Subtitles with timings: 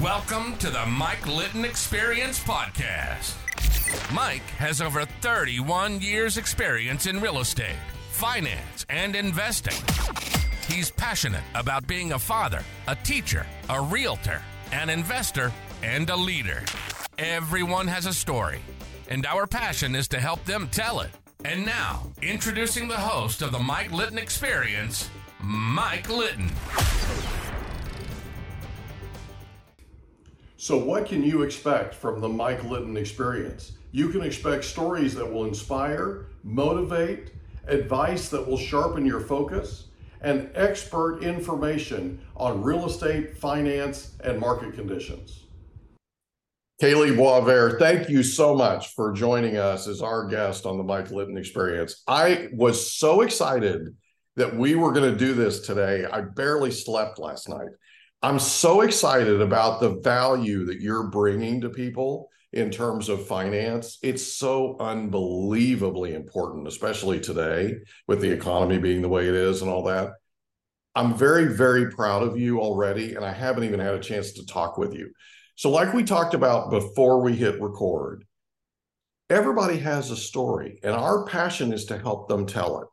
[0.00, 3.34] Welcome to the Mike Litton Experience Podcast.
[4.14, 7.76] Mike has over 31 years' experience in real estate,
[8.10, 9.74] finance, and investing.
[10.68, 14.40] He's passionate about being a father, a teacher, a realtor,
[14.70, 15.52] an investor,
[15.82, 16.62] and a leader.
[17.18, 18.60] Everyone has a story,
[19.08, 21.10] and our passion is to help them tell it.
[21.44, 26.50] And now, introducing the host of the Mike Litton Experience, Mike Litton.
[30.62, 33.72] So, what can you expect from the Mike Litton experience?
[33.90, 37.32] You can expect stories that will inspire, motivate,
[37.66, 39.88] advice that will sharpen your focus,
[40.20, 45.46] and expert information on real estate, finance, and market conditions.
[46.80, 51.10] Kalee Boisvert, thank you so much for joining us as our guest on the Mike
[51.10, 52.04] Litton Experience.
[52.06, 53.96] I was so excited
[54.36, 56.04] that we were going to do this today.
[56.04, 57.70] I barely slept last night.
[58.24, 63.98] I'm so excited about the value that you're bringing to people in terms of finance.
[64.00, 69.68] It's so unbelievably important, especially today with the economy being the way it is and
[69.68, 70.12] all that.
[70.94, 74.46] I'm very, very proud of you already, and I haven't even had a chance to
[74.46, 75.10] talk with you.
[75.56, 78.24] So, like we talked about before we hit record,
[79.30, 82.88] everybody has a story, and our passion is to help them tell it.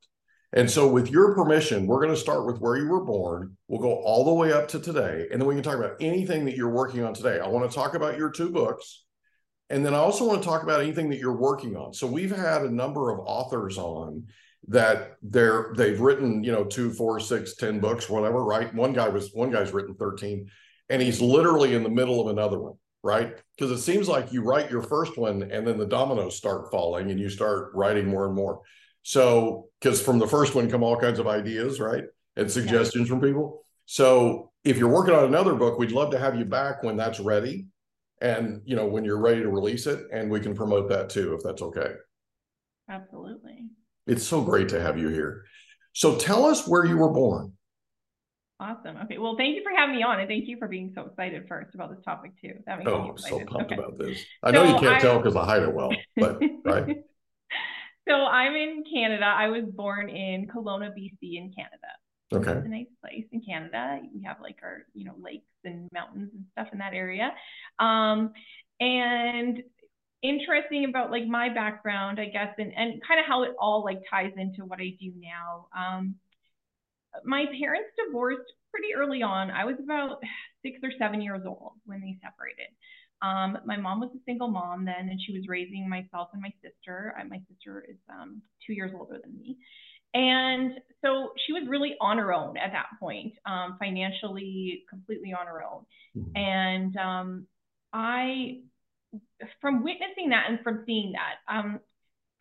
[0.52, 3.56] And so, with your permission, we're going to start with where you were born.
[3.68, 6.46] We'll go all the way up to today, and then we can talk about anything
[6.46, 7.40] that you're working on today.
[7.40, 9.06] I want to talk about your two books,
[9.70, 11.94] and then I also want to talk about anything that you're working on.
[11.94, 14.26] So, we've had a number of authors on
[14.68, 19.08] that they're they've written you know two four six ten books whatever right one guy
[19.08, 20.50] was one guy's written 13
[20.90, 24.42] and he's literally in the middle of another one right because it seems like you
[24.42, 28.26] write your first one and then the dominoes start falling and you start writing more
[28.26, 28.60] and more
[29.04, 32.04] so, because from the first one come all kinds of ideas, right?
[32.36, 33.16] And suggestions yeah.
[33.16, 33.66] from people.
[33.86, 37.20] So, if you're working on another book, we'd love to have you back when that's
[37.20, 37.68] ready
[38.22, 41.34] and, you know, when you're ready to release it and we can promote that too
[41.34, 41.94] if that's okay.
[42.90, 43.70] Absolutely.
[44.06, 45.46] It's so great to have you here.
[45.94, 47.54] So, tell us where you were born.
[48.62, 48.98] Awesome.
[49.06, 49.18] Okay.
[49.18, 51.74] Well, thank you for having me on, and thank you for being so excited first
[51.76, 52.56] about this topic too.
[52.66, 53.42] That makes oh, me excited.
[53.42, 53.82] I'm so pumped okay.
[53.82, 54.22] about this.
[54.44, 55.00] I know so you can't I...
[55.00, 56.98] tell because I hide it well, but right.
[58.10, 59.26] So I'm in Canada.
[59.26, 61.78] I was born in Kelowna, BC, in Canada.
[62.34, 62.52] Okay.
[62.58, 64.00] It's a nice place in Canada.
[64.14, 67.32] We have like our, you know, lakes and mountains and stuff in that area.
[67.80, 68.32] Um,
[68.80, 69.62] and
[70.24, 74.00] interesting about like my background, I guess, and, and kind of how it all like
[74.10, 75.68] ties into what I do now.
[75.78, 76.16] Um,
[77.24, 79.52] my parents divorced pretty early on.
[79.52, 80.18] I was about
[80.64, 82.74] six or seven years old when they separated.
[83.22, 86.54] Um, my mom was a single mom then, and she was raising myself and my
[86.64, 87.14] sister.
[87.18, 89.58] I, my sister is um, two years older than me.
[90.14, 95.46] And so she was really on her own at that point, um, financially, completely on
[95.46, 95.86] her own.
[96.18, 96.36] Mm-hmm.
[96.36, 97.48] And um,
[97.94, 98.62] I,
[99.62, 101.80] from witnessing that and from seeing that, um,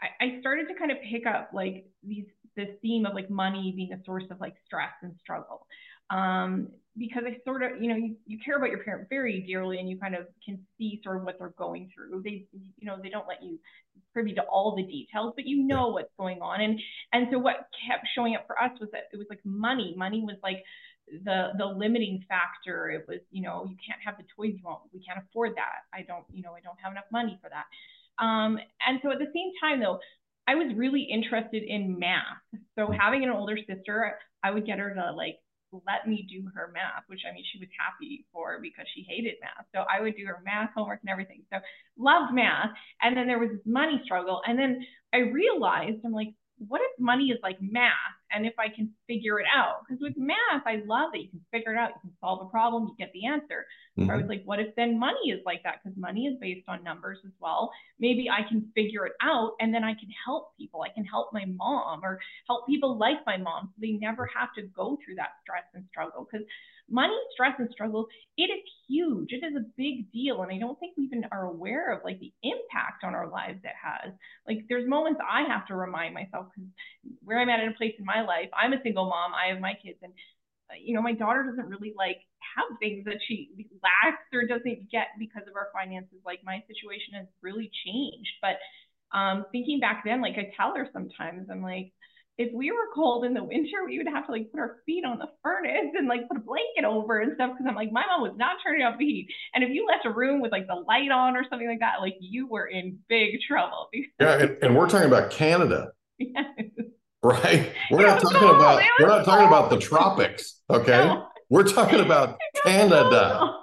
[0.00, 3.72] I, I started to kind of pick up like these this theme of like money
[3.77, 5.67] being a source of like stress and struggle
[6.11, 9.78] um, because I sort of, you know, you, you care about your parent very dearly
[9.78, 12.22] and you kind of can see sort of what they're going through.
[12.22, 13.59] They, you know, they don't let you
[14.12, 16.60] privy to all the details, but you know what's going on.
[16.60, 16.81] And,
[17.12, 19.94] and so what kept showing up for us was that it was like money.
[19.97, 20.62] Money was like
[21.25, 22.91] the, the limiting factor.
[22.91, 24.81] It was, you know, you can't have the toys you want.
[24.92, 25.87] We can't afford that.
[25.92, 27.66] I don't, you know, I don't have enough money for that.
[28.22, 30.00] Um, and so at the same time though,
[30.48, 32.41] I was really interested in math.
[32.78, 32.92] So hmm.
[32.92, 35.37] having an older sister, I would get her to like
[35.73, 39.34] let me do her math, which I mean, she was happy for because she hated
[39.41, 39.67] math.
[39.75, 41.43] So I would do her math homework and everything.
[41.53, 41.59] So
[41.99, 42.71] loved math.
[43.03, 44.41] And then there was this money struggle.
[44.47, 48.69] And then I realized, I'm like, what if money is like math and if I
[48.69, 49.83] can figure it out?
[49.87, 51.19] Because with math, I love it.
[51.22, 53.66] You can figure it out, you can solve a problem, you get the answer.
[53.99, 54.06] Mm-hmm.
[54.06, 54.31] So I was mm-hmm.
[54.31, 55.77] like, what if then money is like that?
[55.83, 57.71] Because money is based on numbers as well.
[57.99, 60.83] Maybe I can figure it out and then I can help people.
[60.83, 64.53] I can help my mom or help people like my mom so they never have
[64.56, 66.27] to go through that stress and struggle.
[66.31, 66.47] Because
[66.91, 68.06] money stress and struggle
[68.37, 71.44] it is huge it is a big deal and i don't think we even are
[71.44, 74.12] aware of like the impact on our lives it has
[74.47, 76.69] like there's moments i have to remind myself because
[77.25, 79.61] where i'm at in a place in my life i'm a single mom i have
[79.61, 80.12] my kids and
[80.70, 82.19] uh, you know my daughter doesn't really like
[82.56, 83.50] have things that she
[83.82, 88.59] lacks or doesn't get because of our finances like my situation has really changed but
[89.17, 91.93] um thinking back then like i tell her sometimes i'm like
[92.38, 95.05] if we were cold in the winter, we would have to like put our feet
[95.05, 97.50] on the furnace and like put a blanket over and stuff.
[97.59, 99.29] Cause I'm like, my mom was not turning off the heat.
[99.53, 102.00] And if you left a room with like the light on or something like that,
[102.00, 103.88] like you were in big trouble.
[104.21, 104.38] yeah.
[104.38, 105.93] And, and we're talking about Canada.
[106.21, 106.44] Yes.
[107.23, 107.73] Right.
[107.91, 110.55] We're not talking about, we're not talking about the tropics.
[110.70, 110.99] Okay.
[110.99, 111.26] No.
[111.49, 113.55] We're talking about Canada.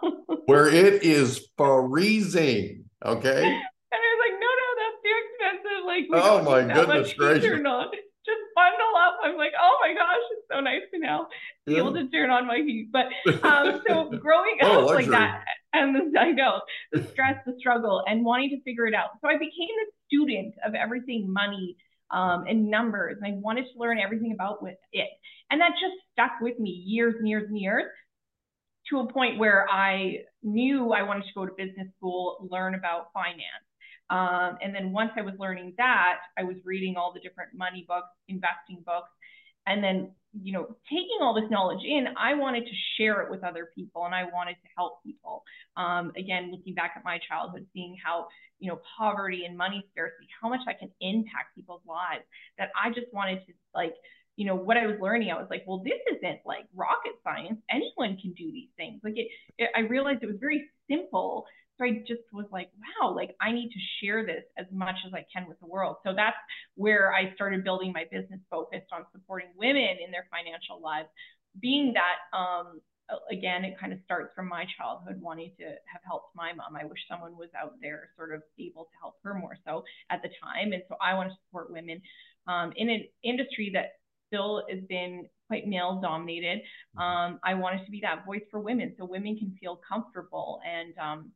[0.48, 2.86] where it is freezing.
[3.06, 3.44] Okay.
[3.46, 3.54] And
[3.94, 5.86] I was like, no, no, that's too expensive.
[5.86, 7.44] Like, we Oh my goodness gracious.
[8.25, 9.19] Just bundle up.
[9.24, 11.28] I'm like, oh my gosh, it's so nice to now
[11.68, 12.90] be able to turn on my heat.
[12.92, 13.06] But
[13.44, 15.44] um, so growing a up like that,
[15.74, 16.62] and the, I know
[16.92, 19.10] the stress, the struggle, and wanting to figure it out.
[19.22, 21.78] So I became the student of everything money
[22.12, 24.60] um, and numbers, and I wanted to learn everything about
[24.92, 25.10] it.
[25.50, 27.86] And that just stuck with me years and years and years
[28.90, 33.07] to a point where I knew I wanted to go to business school, learn about
[33.13, 33.66] finance.
[34.10, 37.86] Um, and then once I was learning that, I was reading all the different money
[37.88, 39.10] books, investing books,
[39.66, 40.12] and then,
[40.42, 44.06] you know, taking all this knowledge in, I wanted to share it with other people
[44.06, 45.44] and I wanted to help people.
[45.78, 48.28] Um, again, looking back at my childhood, seeing how,
[48.60, 52.24] you know, poverty and money scarcity, how much I can impact people's lives,
[52.58, 53.94] that I just wanted to like,
[54.36, 57.60] you know, what I was learning, I was like, well, this isn't like rocket science.
[57.72, 59.00] Anyone can do these things.
[59.04, 59.28] Like it,
[59.58, 61.46] it I realized it was very simple
[61.77, 65.13] so I just was like, wow, like I need to share this as much as
[65.13, 65.98] I can with the world.
[66.06, 66.38] So that's
[66.75, 71.10] where I started building my business focused on supporting women in their financial lives.
[71.60, 72.80] Being that, um,
[73.31, 76.75] again, it kind of starts from my childhood, wanting to have helped my mom.
[76.75, 80.22] I wish someone was out there sort of able to help her more so at
[80.22, 80.74] the time.
[80.74, 82.01] And so I want to support women
[82.48, 86.62] um, in an industry that still has been quite male dominated.
[86.98, 90.94] Um, I wanted to be that voice for women so women can feel comfortable and
[90.98, 91.31] um,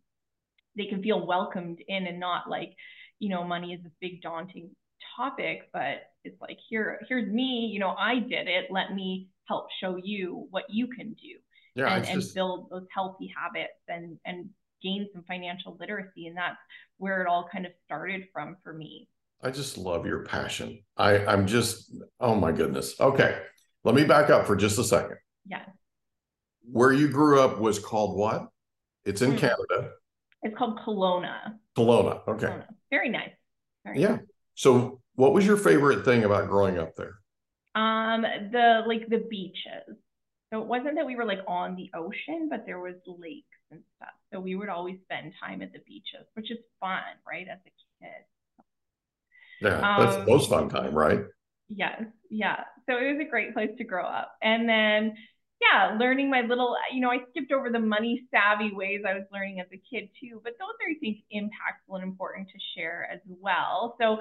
[0.79, 2.73] they can feel welcomed in and not like,
[3.19, 4.71] you know, money is this big daunting
[5.17, 8.65] topic, but it's like here, here's me, you know, I did it.
[8.71, 11.39] Let me help show you what you can do
[11.75, 14.49] Yeah, and, and just build those healthy habits and and
[14.83, 16.27] gain some financial literacy.
[16.27, 16.57] And that's
[16.97, 19.09] where it all kind of started from for me.
[19.41, 20.83] I just love your passion.
[20.97, 22.99] I I'm just oh my goodness.
[22.99, 23.41] Okay.
[23.83, 25.17] Let me back up for just a second.
[25.45, 25.63] Yeah.
[26.71, 28.47] Where you grew up was called what?
[29.05, 29.37] It's in Hmm.
[29.37, 29.91] Canada.
[30.43, 31.55] It's called Kelowna.
[31.77, 32.27] Kelowna.
[32.27, 32.47] Okay.
[32.47, 32.65] Kelowna.
[32.91, 33.31] Very nice.
[33.85, 34.17] Very Yeah.
[34.55, 37.15] So what was your favorite thing about growing up there?
[37.75, 39.95] Um, the like the beaches.
[40.51, 43.81] So it wasn't that we were like on the ocean, but there was lakes and
[43.97, 44.09] stuff.
[44.33, 47.47] So we would always spend time at the beaches, which is fun, right?
[47.47, 48.09] As a kid.
[49.61, 51.21] Yeah, that's the Um, most fun time, right?
[51.69, 52.63] Yes, yeah.
[52.89, 54.33] So it was a great place to grow up.
[54.41, 55.15] And then,
[55.61, 59.25] yeah, learning my little, you know, I skipped over the money savvy ways I was
[59.31, 63.09] learning as a kid too, but those are, I think, impactful and important to share
[63.11, 63.95] as well.
[63.99, 64.13] So,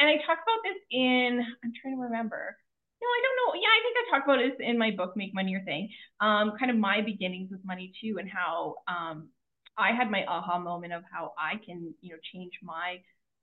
[0.00, 2.56] and I talk about this in, I'm trying to remember.
[3.00, 3.60] No, I don't know.
[3.60, 5.88] Yeah, I think I talk about this in my book, Make Money Your Thing.
[6.20, 9.28] Um, kind of my beginnings with money too, and how um,
[9.76, 13.00] I had my aha moment of how I can, you know, change my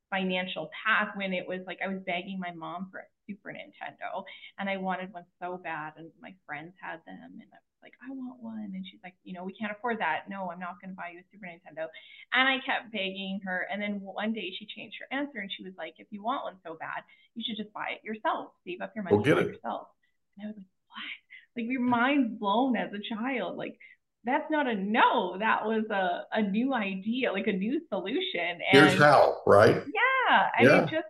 [0.10, 4.24] financial path when it was like I was begging my mom for a Super Nintendo
[4.58, 7.94] and I wanted one so bad and my friends had them and I was like,
[8.04, 8.72] I want one.
[8.74, 10.26] And she's like, you know, we can't afford that.
[10.30, 11.88] No, I'm not going to buy you a Super Nintendo.
[12.34, 13.68] And I kept begging her.
[13.72, 16.44] And then one day she changed her answer and she was like, if you want
[16.44, 17.04] one so bad,
[17.36, 18.52] you should just buy it yourself.
[18.66, 19.48] Save up your money Go get it.
[19.48, 19.88] yourself.
[20.38, 21.16] And I was like, what?
[21.56, 23.58] Like your mind's blown as a child.
[23.58, 23.78] Like
[24.30, 25.38] that's not a no.
[25.40, 28.60] That was a, a new idea, like a new solution.
[28.74, 29.84] And Here's how, right?
[29.86, 30.84] yeah, and Yeah.
[30.84, 31.08] it just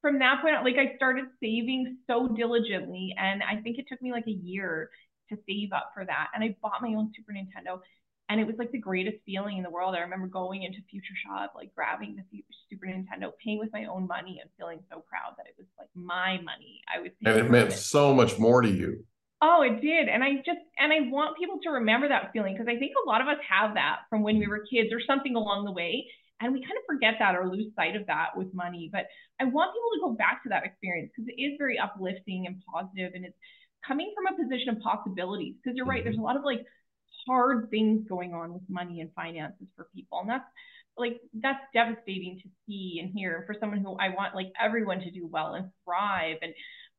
[0.00, 4.00] from that point on, like I started saving so diligently, and I think it took
[4.02, 4.90] me like a year
[5.30, 6.28] to save up for that.
[6.34, 7.80] And I bought my own Super Nintendo,
[8.28, 9.94] and it was like the greatest feeling in the world.
[9.94, 14.06] I remember going into Future Shop, like grabbing the Super Nintendo, paying with my own
[14.06, 16.80] money, and feeling so proud that it was like my money.
[16.94, 17.78] I was And it meant with.
[17.78, 19.04] so much more to you.
[19.42, 20.08] Oh, it did.
[20.08, 23.08] And I just, and I want people to remember that feeling because I think a
[23.08, 26.06] lot of us have that from when we were kids or something along the way.
[26.40, 28.90] And we kind of forget that or lose sight of that with money.
[28.92, 29.06] But
[29.40, 32.62] I want people to go back to that experience because it is very uplifting and
[32.70, 33.36] positive and it's
[33.86, 35.54] coming from a position of possibilities.
[35.62, 36.64] Because you're right, there's a lot of like
[37.26, 40.20] hard things going on with money and finances for people.
[40.20, 40.44] And that's
[40.98, 45.10] like, that's devastating to see and hear for someone who I want like everyone to
[45.10, 46.36] do well and thrive.
[46.42, 46.54] And,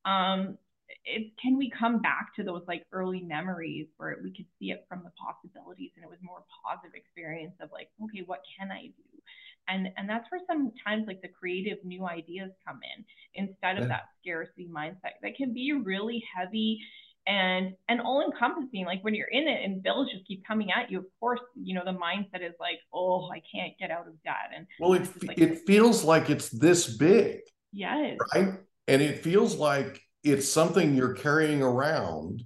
[0.05, 0.57] um,
[1.05, 4.85] it, can we come back to those like early memories where we could see it
[4.89, 8.83] from the possibilities and it was more positive experience of like okay what can i
[8.87, 9.21] do
[9.67, 13.05] and and that's where sometimes like the creative new ideas come in
[13.35, 13.89] instead of Yeah.
[13.89, 16.79] that scarcity mindset that can be really heavy
[17.27, 20.89] and and all encompassing like when you're in it and bills just keep coming at
[20.89, 24.13] you of course you know the mindset is like oh i can't get out of
[24.23, 28.55] debt and Well, it like- it feels like it's this big, yes right?
[28.87, 32.43] And it feels like it's something you're carrying around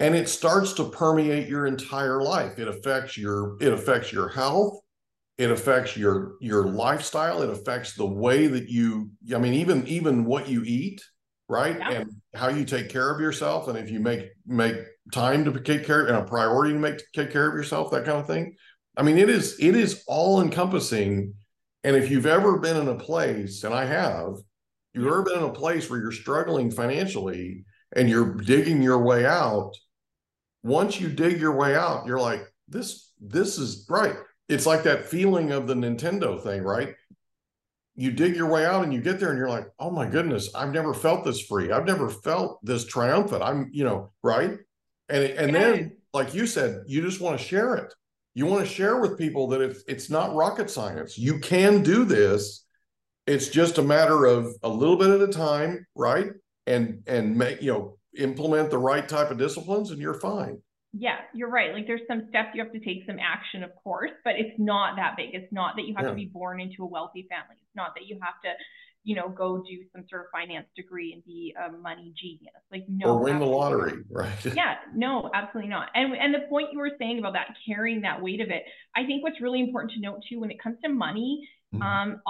[0.00, 2.58] and it starts to permeate your entire life.
[2.58, 4.80] It affects your it affects your health,
[5.38, 10.24] it affects your your lifestyle, it affects the way that you I mean even even
[10.24, 11.02] what you eat,
[11.48, 11.76] right?
[11.78, 11.90] Yeah.
[11.90, 14.76] And how you take care of yourself and if you make make
[15.12, 18.18] time to take care and a priority to make take care of yourself that kind
[18.18, 18.54] of thing
[18.96, 21.34] i mean it is it is all encompassing
[21.84, 24.34] and if you've ever been in a place and i have
[24.98, 27.64] you've ever been in a place where you're struggling financially
[27.96, 29.72] and you're digging your way out
[30.62, 34.16] once you dig your way out you're like this this is right
[34.48, 36.94] it's like that feeling of the nintendo thing right
[37.98, 40.54] you dig your way out and you get there and you're like, oh my goodness,
[40.54, 41.72] I've never felt this free.
[41.72, 43.42] I've never felt this triumphant.
[43.42, 44.56] I'm, you know, right.
[45.08, 45.58] And and yeah.
[45.58, 47.92] then, like you said, you just want to share it.
[48.34, 51.18] You want to share with people that it's it's not rocket science.
[51.18, 52.64] You can do this.
[53.28, 56.30] It's just a matter of a little bit at a time, right?
[56.66, 60.60] And and make you know implement the right type of disciplines, and you're fine
[60.92, 61.72] yeah, you're right.
[61.72, 64.96] Like there's some steps you have to take, some action, of course, but it's not
[64.96, 65.34] that big.
[65.34, 66.10] It's not that you have yeah.
[66.10, 67.56] to be born into a wealthy family.
[67.60, 68.52] It's not that you have to,
[69.04, 72.54] you know, go do some sort of finance degree and be a money genius.
[72.72, 74.44] Like no, or win the lottery, right?
[74.56, 75.90] yeah, no, absolutely not.
[75.94, 78.62] And and the point you were saying about that carrying that weight of it,
[78.96, 81.82] I think what's really important to note too when it comes to money, mm-hmm.
[81.82, 82.22] um,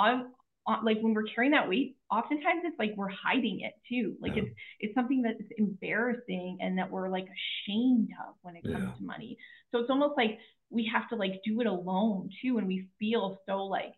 [0.84, 4.16] like when we're carrying that weight, oftentimes it's like we're hiding it too.
[4.20, 4.42] Like yeah.
[4.42, 8.94] it's it's something that's embarrassing and that we're like ashamed of when it comes yeah.
[8.94, 9.38] to money.
[9.72, 10.38] So it's almost like
[10.70, 13.94] we have to like do it alone too, and we feel so like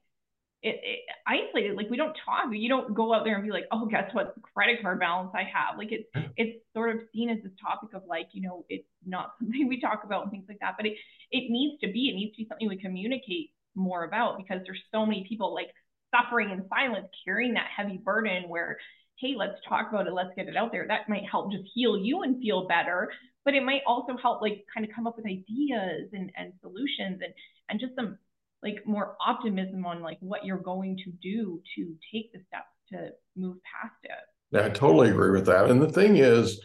[0.63, 1.77] it, it, isolated.
[1.77, 2.47] Like we don't talk.
[2.53, 4.35] You don't go out there and be like, oh, guess what?
[4.55, 5.79] Credit card balance I have.
[5.79, 9.33] Like it's it's sort of seen as this topic of like, you know, it's not
[9.39, 10.75] something we talk about and things like that.
[10.77, 10.95] But it
[11.31, 12.11] it needs to be.
[12.11, 15.71] It needs to be something we communicate more about because there's so many people like
[16.15, 18.79] suffering in silence, carrying that heavy burden where,
[19.19, 20.87] hey, let's talk about it, let's get it out there.
[20.87, 23.13] That might help just heal you and feel better,
[23.45, 27.21] but it might also help like kind of come up with ideas and, and solutions
[27.23, 27.35] and,
[27.69, 28.19] and just some
[28.63, 33.11] like more optimism on like what you're going to do to take the steps to
[33.37, 34.11] move past it.
[34.51, 35.71] Yeah, I totally agree with that.
[35.71, 36.61] And the thing is,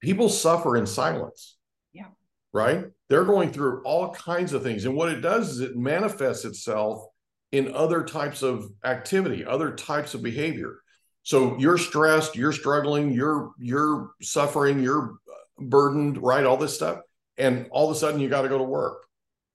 [0.00, 1.56] people suffer in silence.
[1.92, 2.06] Yeah.
[2.52, 2.84] Right?
[3.08, 4.84] They're going through all kinds of things.
[4.84, 7.06] And what it does is it manifests itself
[7.52, 10.80] in other types of activity, other types of behavior.
[11.22, 15.16] So you're stressed, you're struggling, you're you're suffering, you're
[15.58, 16.46] burdened, right?
[16.46, 17.00] All this stuff,
[17.36, 19.04] and all of a sudden you got to go to work,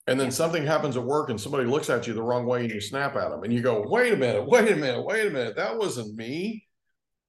[0.08, 2.72] and then something happens at work, and somebody looks at you the wrong way, and
[2.72, 5.32] you snap at them, and you go, "Wait a minute, wait a minute, wait a
[5.32, 6.66] minute, that wasn't me.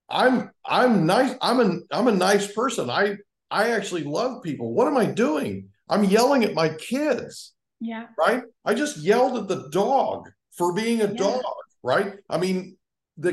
[0.09, 1.35] I'm I'm nice.
[1.41, 2.91] I'm a I'm a nice person.
[2.91, 3.17] I
[3.51, 4.75] I actually love people.
[4.75, 5.71] What am I doing?
[5.89, 7.55] I'm yelling at my kids.
[7.81, 8.07] Yeah.
[8.19, 8.43] Right.
[8.65, 11.15] I just yelled at the dog for being a yeah.
[11.15, 11.43] dog,
[11.83, 12.15] right?
[12.29, 12.77] I mean,
[13.19, 13.33] the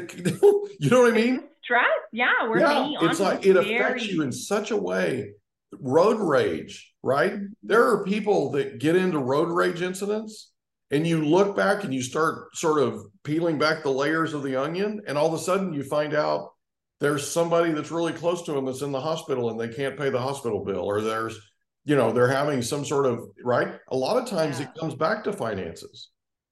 [0.80, 1.44] you know what I mean?
[1.64, 3.76] Stress, yeah, we're yeah, it's like it very...
[3.76, 5.32] affects you in such a way.
[5.80, 7.34] Road rage, right?
[7.64, 10.52] There are people that get into road rage incidents,
[10.92, 14.56] and you look back and you start sort of peeling back the layers of the
[14.56, 16.52] onion, and all of a sudden you find out
[17.00, 20.10] there's somebody that's really close to them that's in the hospital and they can't pay
[20.10, 21.40] the hospital bill, or there's
[21.86, 23.80] you know they're having some sort of right.
[23.88, 24.68] A lot of times yeah.
[24.68, 26.10] it comes back to finances.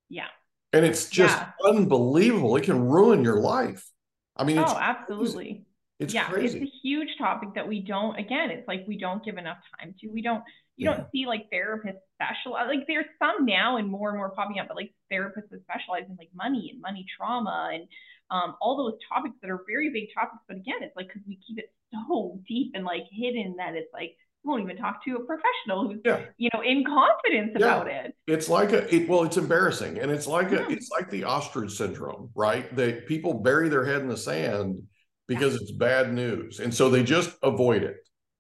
[0.10, 0.28] Yeah
[0.74, 1.52] and it's just yeah.
[1.66, 2.56] unbelievable.
[2.56, 3.90] It can ruin your life.
[4.36, 5.66] I mean, oh, absolutely.
[6.00, 6.60] It's yeah, crazy.
[6.60, 8.18] it's a huge topic that we don't.
[8.18, 10.08] Again, it's like we don't give enough time to.
[10.08, 10.44] We don't.
[10.78, 10.98] You yeah.
[10.98, 12.68] don't see like therapists specialize.
[12.68, 16.06] Like there's some now and more and more popping up, but like therapists that specialize
[16.10, 17.88] in like money and money trauma and
[18.32, 20.42] um, all those topics that are very big topics.
[20.48, 23.94] But again, it's like because we keep it so deep and like hidden that it's
[23.94, 26.22] like won't even talk to a professional who's yeah.
[26.38, 27.66] you know in confidence yeah.
[27.66, 28.16] about it.
[28.28, 31.72] It's like a it, well it's embarrassing and it's like a it's like the ostrich
[31.72, 32.74] syndrome right?
[32.76, 34.82] They people bury their head in the sand
[35.28, 37.98] because it's bad news and so they just avoid it.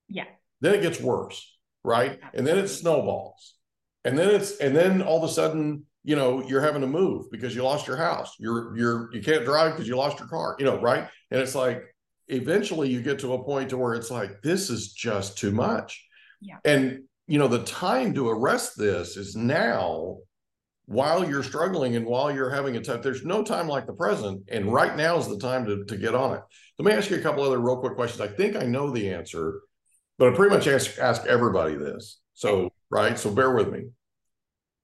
[0.09, 0.25] Yeah.
[0.61, 1.47] Then it gets worse
[1.83, 2.11] right?
[2.11, 2.37] Absolutely.
[2.39, 3.55] and then it snowballs.
[4.03, 7.29] And then it's and then all of a sudden you know you're having to move
[7.31, 8.35] because you lost your house.
[8.39, 11.07] You're you're you can't drive because you lost your car you know right?
[11.29, 11.83] And it's like
[12.31, 16.03] eventually you get to a point to where it's like this is just too much.
[16.39, 16.57] Yeah.
[16.65, 20.17] And you know the time to arrest this is now
[20.85, 24.43] while you're struggling and while you're having a tough there's no time like the present.
[24.49, 26.41] And right now is the time to, to get on it.
[26.79, 28.21] Let me ask you a couple other real quick questions.
[28.21, 29.61] I think i know the answer
[30.17, 32.19] but i pretty much ask ask everybody this.
[32.33, 33.19] So right?
[33.19, 33.89] So bear with me.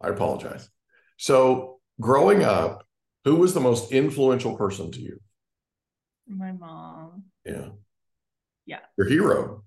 [0.02, 0.70] I apologize.
[1.18, 2.86] So growing up
[3.24, 5.20] who was the most influential person to you?
[6.28, 7.26] My mom.
[7.48, 7.70] Yeah.
[8.66, 8.80] Yeah.
[8.98, 9.64] Your hero.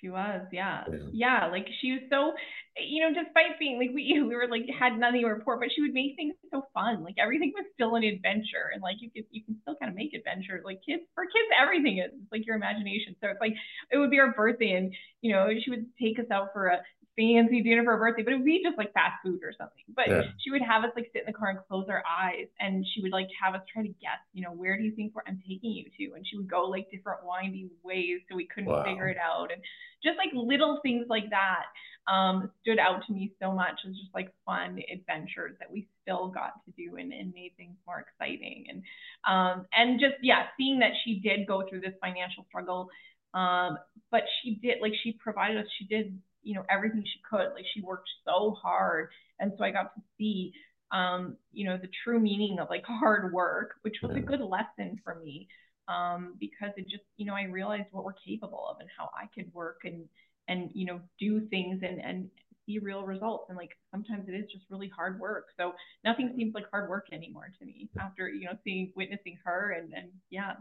[0.00, 0.84] She was, yeah.
[0.88, 0.98] yeah.
[1.12, 1.46] yeah.
[1.50, 2.32] like she was so,
[2.78, 5.82] you know, despite being like we we were like had nothing to report, but she
[5.82, 7.02] would make things so fun.
[7.02, 9.96] Like everything was still an adventure, and like you could you can still kind of
[9.96, 10.62] make adventure.
[10.64, 13.16] Like kids for kids, everything is it's like your imagination.
[13.20, 13.54] So it's like
[13.90, 16.78] it would be our birthday, and you know she would take us out for a
[17.18, 19.84] fancy dinner for her birthday, but it would be just like fast food or something.
[19.96, 20.22] But Yeah.
[20.38, 23.02] she would have us like sit in the car and close our eyes, and she
[23.02, 25.72] would like have us try to guess, you know, where do you think I'm taking
[25.72, 26.16] you to?
[26.16, 28.84] And she would go like different windy ways, so we couldn't Wow.
[28.84, 29.62] figure it out, and
[30.02, 31.64] just like little things like that
[32.10, 36.28] um, stood out to me so much as just like fun adventures that we still
[36.28, 38.82] got to do and, and made things more exciting and
[39.28, 42.88] um, and just yeah seeing that she did go through this financial struggle
[43.34, 43.78] um,
[44.10, 47.66] but she did like she provided us she did you know everything she could like
[47.74, 49.10] she worked so hard.
[49.40, 50.52] And so i got to see
[50.90, 55.00] um, you know the true meaning of like hard work which was a good lesson
[55.04, 55.48] for me
[55.86, 59.26] um, because it just you know i realized what we're capable of and how i
[59.34, 60.04] could work and
[60.48, 62.30] and you know do things and and
[62.68, 63.46] see real results.
[63.48, 65.46] And like sometimes it is just really hard work.
[65.56, 65.72] So
[66.04, 69.92] nothing seems like hard work anymore to me after you know seeing witnessing her and
[69.94, 70.52] and yeah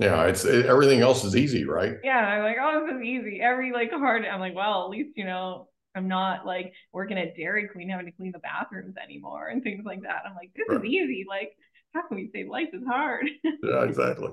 [0.00, 1.96] Yeah, it's it, everything else is easy, right?
[2.02, 5.10] yeah i'm like oh this is easy every like hard i'm like well at least
[5.16, 9.48] you know i'm not like working at dairy queen having to clean the bathrooms anymore
[9.48, 10.78] and things like that i'm like this Right.
[10.78, 11.52] is easy like
[11.94, 13.26] how can we say life is hard
[13.62, 14.30] Yeah, exactly.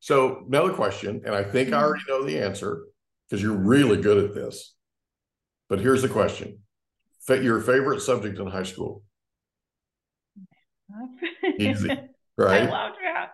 [0.00, 1.84] So another question, and I think I mm-hmm.
[1.84, 2.84] already know the answer
[3.28, 4.74] because you're really good at this.
[5.68, 6.58] But here's the question:
[7.28, 9.02] Your favorite subject in high school,
[11.58, 12.08] Easy, right?
[12.50, 12.70] i right?
[12.70, 13.30] love math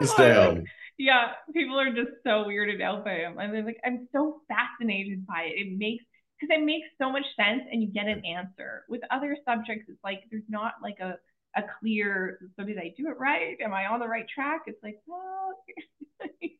[0.00, 0.64] It's down.
[0.98, 3.38] Yeah, people are just so weirded out by him.
[3.38, 5.66] And then like I'm so fascinated by it.
[5.66, 6.04] It makes
[6.40, 8.84] because it makes so much sense and you get an answer.
[8.88, 11.16] With other subjects, it's like there's not like a
[11.56, 13.56] a clear so did I do it right?
[13.62, 14.62] Am I on the right track?
[14.66, 15.58] It's like, well
[16.20, 16.58] like,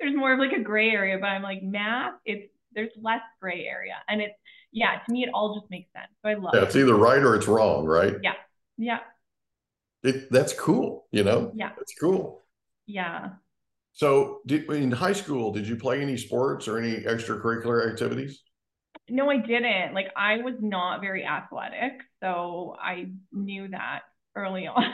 [0.00, 3.66] there's more of like a gray area, but I'm like math, it's there's less gray
[3.66, 3.94] area.
[4.08, 4.34] And it's
[4.72, 6.12] yeah, to me it all just makes sense.
[6.22, 6.64] So I love Yeah, it.
[6.64, 8.16] it's either right or it's wrong, right?
[8.16, 8.34] Yeah.
[8.76, 9.00] Yeah.
[10.02, 11.06] It, that's cool.
[11.10, 11.72] You know, Yeah.
[11.76, 12.42] that's cool.
[12.86, 13.38] Yeah.
[13.92, 18.42] So, did, in high school, did you play any sports or any extracurricular activities?
[19.08, 19.94] No, I didn't.
[19.94, 24.00] Like I was not very athletic, so I knew that
[24.34, 24.84] early on.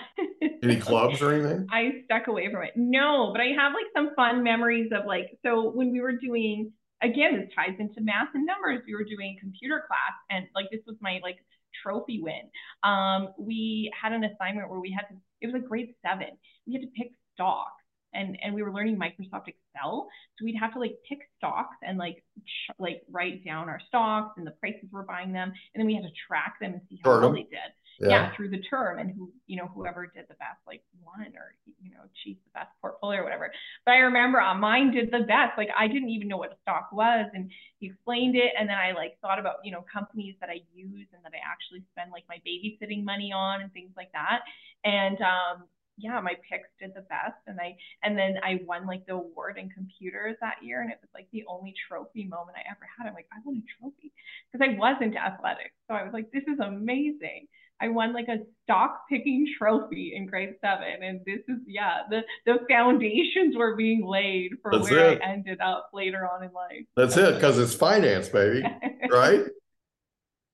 [0.62, 1.66] Any clubs or anything?
[1.70, 2.72] I stuck away from it.
[2.74, 6.72] No, but I have like some fun memories of like so when we were doing
[7.02, 8.82] again this ties into math and numbers.
[8.86, 11.36] We were doing computer class and like this was my like
[11.82, 12.50] trophy win.
[12.82, 15.20] Um, we had an assignment where we had to.
[15.40, 16.38] It was like grade seven.
[16.66, 17.77] We had to pick stocks.
[18.18, 21.98] And, and we were learning Microsoft Excel, so we'd have to like pick stocks and
[21.98, 25.86] like ch- like write down our stocks and the prices we're buying them, and then
[25.86, 27.70] we had to track them and see how well they did.
[28.00, 28.30] Yeah.
[28.36, 31.90] through the term and who you know whoever did the best like won or you
[31.90, 33.50] know achieved the best portfolio or whatever.
[33.84, 35.58] But i remember uh, mine did the best.
[35.58, 37.26] Like i didn't even know what a stock was.
[37.34, 37.50] And
[37.80, 38.52] he explained it.
[38.58, 41.40] And then i like thought about you know companies that i use and that i
[41.44, 44.42] actually spend like my babysitting money on and things like that.
[44.84, 45.64] And um
[45.98, 49.58] yeah my picks did the best and i and then i won like the award
[49.58, 53.06] in computers that year and it was like the only trophy moment i ever had
[53.06, 54.12] i'm like i won a trophy
[54.50, 57.46] because i wasn't athletic so i was like this is amazing
[57.80, 61.02] I won like a stock picking trophy in grade seven.
[61.02, 65.22] And this is, yeah, the, the foundations were being laid for That's where it.
[65.22, 66.86] I ended up later on in life.
[66.96, 68.66] That's it, because it's finance, baby,
[69.10, 69.44] right?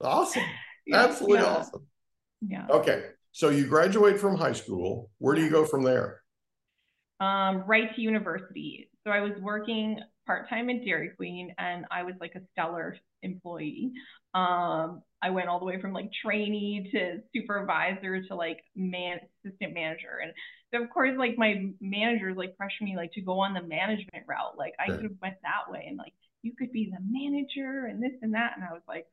[0.00, 0.42] Awesome.
[0.92, 1.86] Absolutely yeah, awesome.
[2.46, 2.66] Yeah.
[2.68, 3.04] Okay.
[3.34, 5.10] So you graduate from high school.
[5.18, 6.20] Where do you go from there?
[7.18, 8.88] Um, right to university.
[9.02, 12.96] So I was working part time at Dairy Queen and I was like a stellar
[13.24, 13.90] employee.
[14.34, 19.74] Um, I went all the way from like trainee to supervisor to like man assistant
[19.74, 20.20] manager.
[20.22, 20.32] And
[20.72, 24.26] so of course like my managers like pressured me like to go on the management
[24.28, 24.56] route.
[24.56, 28.00] Like I could have went that way and like you could be the manager and
[28.00, 28.52] this and that.
[28.54, 29.06] And I was like,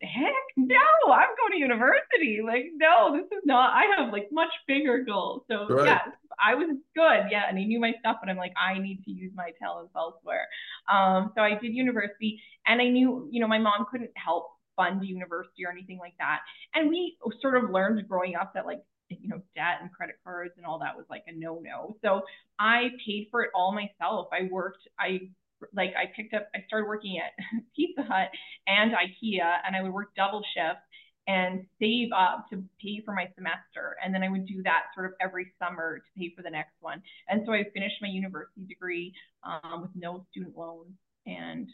[0.00, 0.32] heck?
[0.56, 0.76] No,
[1.12, 2.40] I'm going to university.
[2.44, 5.42] Like, no, this is not I have like much bigger goals.
[5.50, 5.86] So Right.
[5.86, 6.08] yes,
[6.42, 9.10] I was good, yeah, and I knew my stuff, but I'm like, I need to
[9.10, 10.46] use my talents elsewhere.
[10.92, 15.02] Um, so I did university, and I knew, you know, my mom couldn't help fund
[15.04, 16.40] university or anything like that,
[16.74, 20.52] and we sort of learned growing up that like, you know, debt and credit cards
[20.56, 21.96] and all that was like a no-no.
[22.02, 22.22] So
[22.58, 24.28] I paid for it all myself.
[24.32, 25.30] I worked, I
[25.74, 27.32] like, I picked up, I started working at
[27.76, 28.28] Pizza Hut
[28.66, 30.82] and IKEA, and I would work double shifts
[31.28, 33.96] and save up to pay for my semester.
[34.04, 36.74] And then I would do that sort of every summer to pay for the next
[36.80, 37.02] one.
[37.28, 40.92] And so I finished my university degree um, with no student loans.
[41.26, 41.68] And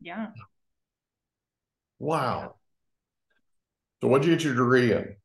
[0.00, 0.28] yeah,
[1.98, 2.56] Wow.
[4.02, 5.16] So what did you get your degree in?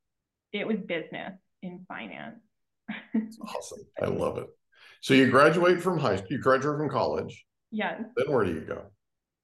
[0.54, 2.40] it was business in finance.
[3.42, 3.80] Awesome.
[4.02, 4.48] I love it.
[5.02, 7.46] So you graduate from high school, you graduate from college.
[7.72, 8.02] Yes.
[8.16, 8.84] Then where do you go?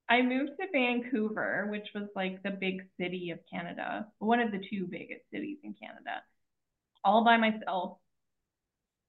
[0.09, 4.59] I moved to Vancouver, which was like the big city of Canada, one of the
[4.69, 6.23] two biggest cities in Canada,
[7.03, 7.99] all by myself.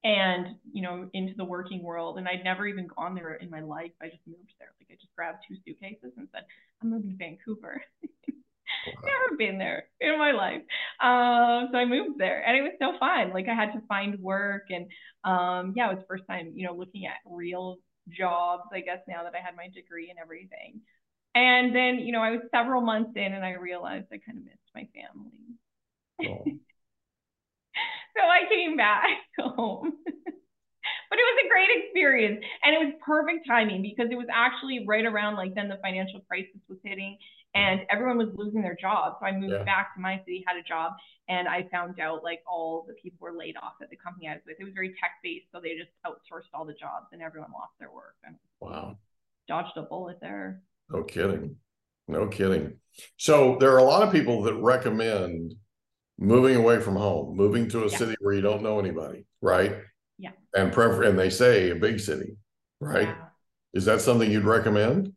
[0.05, 3.61] and you know into the working world and i'd never even gone there in my
[3.61, 6.45] life i just moved there like i just grabbed two suitcases and said
[6.83, 7.83] i'm moving to vancouver
[9.05, 10.63] never been there in my life
[11.03, 14.19] um, so i moved there and it was so fun like i had to find
[14.21, 14.87] work and
[15.25, 17.79] um, yeah it was first time you know looking at real
[18.17, 20.81] jobs i guess now that i had my degree and everything
[21.35, 24.45] and then you know i was several months in and i realized i kind of
[24.45, 25.59] missed my family
[26.25, 26.45] oh.
[28.19, 29.07] so I came back
[29.39, 29.93] home.
[30.05, 34.85] but it was a great experience and it was perfect timing because it was actually
[34.87, 37.17] right around like then the financial crisis was hitting
[37.55, 39.17] and everyone was losing their jobs.
[39.21, 39.65] So I moved yeah.
[39.65, 40.93] back to my city, had a job,
[41.29, 44.35] and I found out like all the people were laid off at the company I
[44.35, 44.57] was with.
[44.61, 47.73] It was very tech based, so they just outsourced all the jobs and everyone lost
[47.79, 48.17] their work.
[48.25, 48.97] And wow.
[49.49, 50.63] Dodged a bullet there.
[50.91, 51.57] No kidding.
[52.07, 52.75] No kidding.
[53.17, 55.55] So there are a lot of people that recommend
[56.19, 57.97] moving away from home, moving to a yeah.
[57.97, 59.77] city where you don't know anybody, right?
[60.19, 60.31] Yeah.
[60.55, 62.37] And prefer and they say a big city,
[62.81, 63.09] right?
[63.09, 63.25] Yeah.
[63.73, 65.13] Is that something you'd recommend?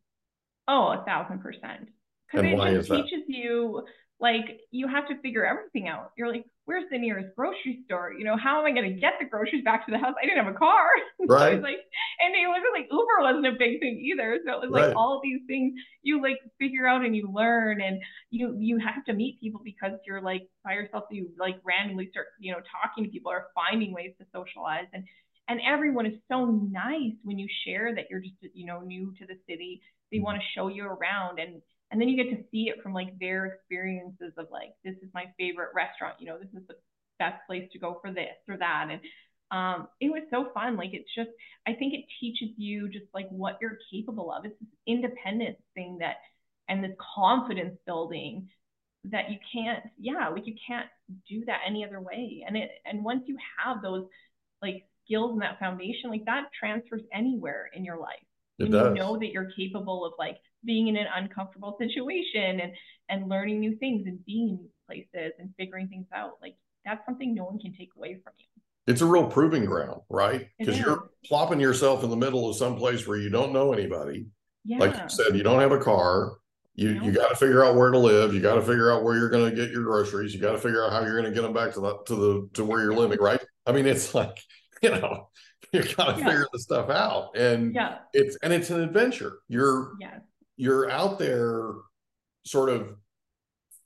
[0.67, 1.89] Oh, a thousand percent.
[2.31, 3.33] Because it just teaches that?
[3.33, 3.83] you
[4.21, 6.11] like you have to figure everything out.
[6.15, 8.13] You're like, where's the nearest grocery store?
[8.13, 10.13] You know, how am I going to get the groceries back to the house?
[10.21, 10.87] I didn't have a car.
[11.27, 11.57] Right.
[11.57, 11.77] so like,
[12.19, 14.39] and it wasn't like Uber wasn't a big thing either.
[14.45, 14.95] So it was like right.
[14.95, 19.13] all these things you like figure out and you learn and you you have to
[19.13, 21.05] meet people because you're like by yourself.
[21.09, 24.87] So you like randomly start, you know, talking to people or finding ways to socialize
[24.93, 25.03] and
[25.47, 29.25] and everyone is so nice when you share that you're just you know new to
[29.25, 29.81] the city.
[30.11, 30.25] They mm-hmm.
[30.25, 31.61] want to show you around and
[31.91, 35.09] and then you get to see it from like their experiences of like this is
[35.13, 36.75] my favorite restaurant you know this is the
[37.21, 38.87] best place to go for this or that.
[38.89, 38.99] And
[39.51, 40.75] um, it was so fun.
[40.75, 41.29] Like it's just
[41.67, 44.45] i think it teaches you just like what you're capable of.
[44.45, 46.15] It's this independence thing that
[46.67, 48.49] and this confidence building
[49.05, 50.87] that you can't yeah like you can't
[51.29, 52.43] do that any other way.
[52.47, 54.07] And it and once you have those
[54.61, 58.25] like skills and that foundation like that transfers anywhere in your life.
[58.57, 58.95] It when does.
[58.95, 62.71] you know that you're capable of like being in an uncomfortable situation and
[63.09, 67.05] and learning new things and being in new places and figuring things out like that's
[67.05, 68.45] something no one can take away from you.
[68.87, 70.47] It's a real proving ground right?
[70.57, 74.27] Because you're plopping yourself in the middle of some place where you don't know anybody.
[74.63, 74.77] Yeah.
[74.77, 76.33] like you said you don't have a car.
[76.75, 78.33] You you got to figure out where to live.
[78.33, 80.33] You got to figure out where you're going to get your groceries.
[80.33, 82.15] You got to figure out how you're going to get them back to the to
[82.15, 83.41] the to where you're living right?
[83.65, 84.39] I mean it's like
[84.81, 85.29] you know
[85.71, 86.25] you got to yeah.
[86.25, 87.35] figure the stuff out.
[87.35, 87.99] And yeah.
[88.13, 89.39] it's and it's an adventure.
[89.47, 90.19] You're yeah
[90.57, 91.73] you're out there
[92.45, 92.95] sort of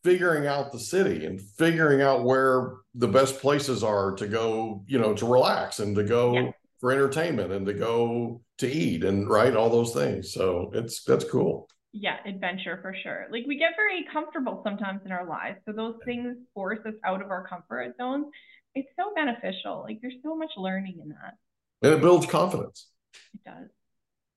[0.04, 5.00] figuring out the city and figuring out where the best places are to go, you
[5.00, 6.52] know, to relax and to go yeah.
[6.80, 10.32] for entertainment and to go to eat and right all those things.
[10.32, 11.68] So it's that's cool.
[11.92, 13.26] Yeah, adventure for sure.
[13.32, 15.58] Like we get very comfortable sometimes in our lives.
[15.66, 18.28] So those things force us out of our comfort zones.
[18.76, 19.82] It's so beneficial.
[19.82, 21.34] Like there's so much learning in that.
[21.82, 22.90] And it builds confidence.
[23.34, 23.70] It does.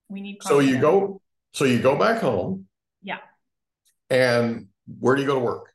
[0.09, 0.69] We need confidence.
[0.69, 1.21] So you go
[1.53, 2.67] so you go back home.
[3.03, 3.19] Yeah.
[4.11, 5.73] And where do you go to work?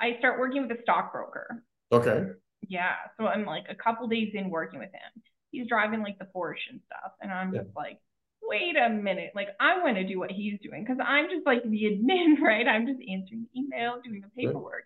[0.00, 1.62] I start working with a stockbroker.
[1.92, 2.26] Okay.
[2.68, 2.94] Yeah.
[3.18, 5.22] So I'm like a couple days in working with him.
[5.50, 7.12] He's driving like the Porsche and stuff.
[7.20, 7.62] And I'm yeah.
[7.62, 7.98] just like,
[8.42, 9.32] wait a minute.
[9.34, 12.66] Like I want to do what he's doing because I'm just like the admin, right?
[12.66, 14.84] I'm just answering email, doing the paperwork.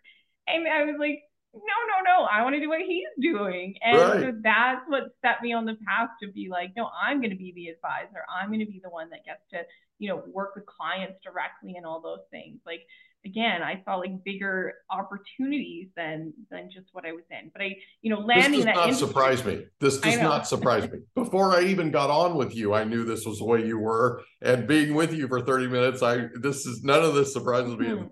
[0.48, 0.56] Right.
[0.56, 1.22] And I was like,
[1.54, 3.74] no, no, no, I want to do what he's doing.
[3.82, 4.20] And right.
[4.20, 7.37] so that's what set me on the path to be like, no, I'm going to
[7.37, 8.22] be the advisor.
[8.28, 9.62] I'm going to be the one that gets to,
[9.98, 12.58] you know, work with clients directly and all those things.
[12.66, 12.82] Like,
[13.24, 17.50] again, I saw like bigger opportunities than than just what I was in.
[17.52, 18.74] But I, you know, landing that.
[18.74, 19.64] this does not surprise me.
[19.80, 20.98] This does not surprise me.
[21.14, 24.22] Before I even got on with you, I knew this was the way you were.
[24.42, 27.87] And being with you for 30 minutes, I this is none of this surprises me
[27.87, 27.98] mm-hmm.
[27.98, 28.11] in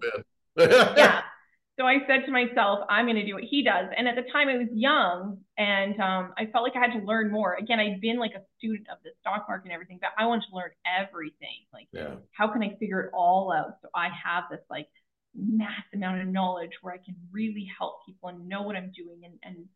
[0.57, 0.97] the bit.
[0.97, 1.23] yeah.
[1.79, 3.87] So I said to myself, I'm going to do what he does.
[3.97, 7.05] And at the time, I was young and um, I felt like I had to
[7.05, 7.55] learn more.
[7.55, 10.47] Again, I'd been like a student of the stock market and everything, but I wanted
[10.49, 11.69] to learn everything.
[11.75, 12.15] Like, yeah.
[12.33, 13.77] how can I figure it all out?
[13.83, 14.89] So I have this like
[15.35, 19.21] mass amount of knowledge where I can really help people and know what I'm doing
[19.25, 19.67] and, and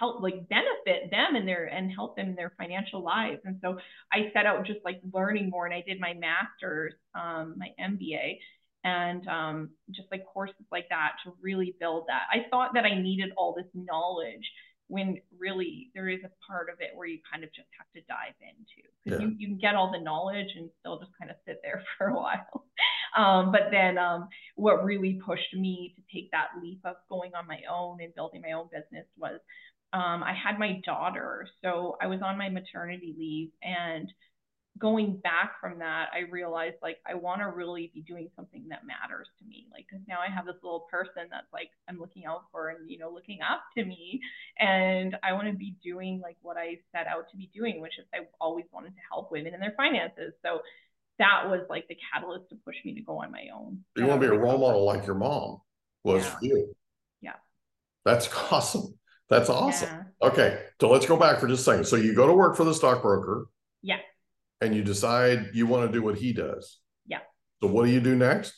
[0.00, 3.40] help like benefit them and their and help them in their financial lives.
[3.44, 3.78] And so
[4.12, 8.38] I set out just like learning more and I did my master's, um, my MBA
[8.84, 12.22] and um, just like courses like that to really build that.
[12.30, 14.44] I thought that I needed all this knowledge
[14.88, 18.00] when really there is a part of it where you kind of just have to
[18.08, 19.26] dive into because yeah.
[19.26, 22.08] you, you can get all the knowledge and still just kind of sit there for
[22.08, 22.64] a while.
[23.16, 27.46] Um, but then um, what really pushed me to take that leap of going on
[27.46, 29.38] my own and building my own business was
[29.92, 31.46] um, I had my daughter.
[31.62, 34.08] So I was on my maternity leave and
[34.78, 38.86] going back from that, I realized like I want to really be doing something that
[38.86, 39.66] matters to me.
[39.72, 42.90] Like, because now I have this little person that's like I'm looking out for and
[42.90, 44.20] you know looking up to me,
[44.58, 47.98] and I want to be doing like what I set out to be doing, which
[47.98, 50.32] is I always wanted to help women in their finances.
[50.42, 50.60] So
[51.18, 53.84] that was like the catalyst to push me to go on my own.
[53.96, 55.60] You want to be a role model like your mom
[56.02, 56.30] was Yeah.
[56.30, 56.74] for you.
[57.20, 57.32] Yeah.
[58.06, 58.98] That's awesome.
[59.28, 59.88] That's awesome.
[60.22, 60.28] Yeah.
[60.28, 61.84] Okay, so let's go back for just a second.
[61.84, 63.46] So you go to work for the stockbroker.
[63.82, 63.98] Yeah.
[64.60, 66.78] And you decide you want to do what he does.
[67.06, 67.20] Yeah.
[67.62, 68.52] So what do you do next?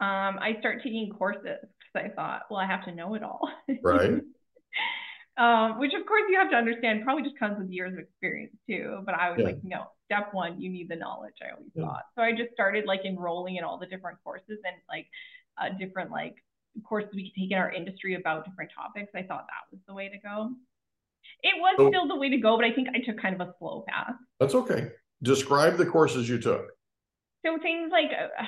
[0.00, 1.58] Um, I start taking courses
[1.92, 3.48] because I thought, well, I have to know it all.
[3.82, 4.22] Right.
[5.36, 8.54] um, which of course you have to understand probably just comes with years of experience
[8.68, 9.00] too.
[9.04, 9.46] But I was Yeah.
[9.46, 11.34] like, no, step one, you need the knowledge.
[11.42, 11.84] I always Yeah.
[11.84, 12.04] thought.
[12.14, 15.06] So I just started like enrolling in all the different courses and like
[15.58, 16.36] uh, different like
[16.84, 19.10] courses we could take in our industry about different topics.
[19.14, 20.52] I thought that was the way to go.
[21.42, 23.46] It was So- still the way to go, but I think I took kind of
[23.48, 24.14] a slow path.
[24.38, 24.92] That's okay.
[25.22, 26.66] Describe the courses you took.
[27.44, 28.44] So things like uh,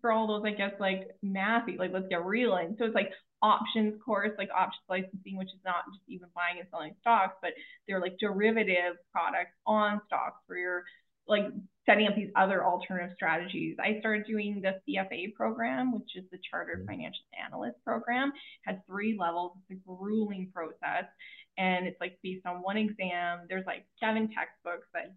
[0.00, 3.12] for all those, I guess, like mathy, like let's get real And So it's like
[3.42, 7.52] options course, like options licensing, which is not just even buying and selling stocks, but
[7.86, 10.84] they're like derivative products on stocks where you're
[11.28, 11.44] like
[11.86, 13.76] setting up these other alternative strategies.
[13.80, 18.32] I started doing the CFA program, which is the Chartered Financial Analyst program.
[18.66, 19.52] Has three levels.
[19.70, 21.04] It's a grueling process,
[21.58, 23.40] and it's like based on one exam.
[23.48, 25.14] There's like seven textbooks that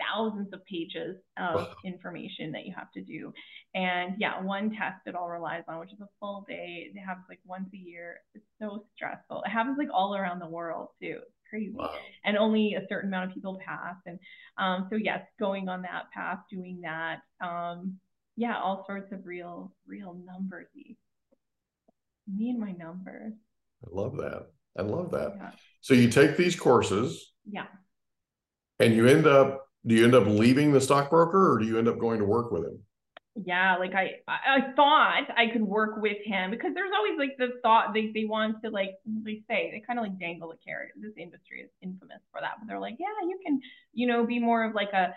[0.00, 1.74] thousands of pages of Wow.
[1.84, 3.32] information that you have to do.
[3.74, 6.90] And yeah, one test it all relies on, which is a full day.
[6.94, 8.20] It happens like once a year.
[8.34, 9.42] It's so stressful.
[9.46, 11.18] It happens like all around the world too.
[11.22, 11.72] It's crazy.
[11.74, 11.94] Wow.
[12.24, 13.96] And only a certain amount of people pass.
[14.06, 14.18] And
[14.58, 17.20] um, so yes, going on that path, doing that.
[17.40, 17.98] Um,
[18.36, 20.96] yeah, all sorts of real, real numbersy.
[22.26, 23.32] Me and my numbers.
[23.84, 24.48] I love that.
[24.78, 25.34] I love that.
[25.36, 25.50] Yeah.
[25.80, 27.66] So you take these courses Yeah.
[28.80, 31.88] and you end up do you end up leaving the stockbroker or do you end
[31.88, 32.78] up going to work with him?
[33.44, 37.58] Yeah, like I, I thought I could work with him because there's always like the
[37.62, 40.90] thought they, they want to like they say they kind of like dangle the carrot.
[40.96, 43.60] This industry is infamous for that, but they're like, yeah, you can,
[43.92, 45.14] you know, be more of like a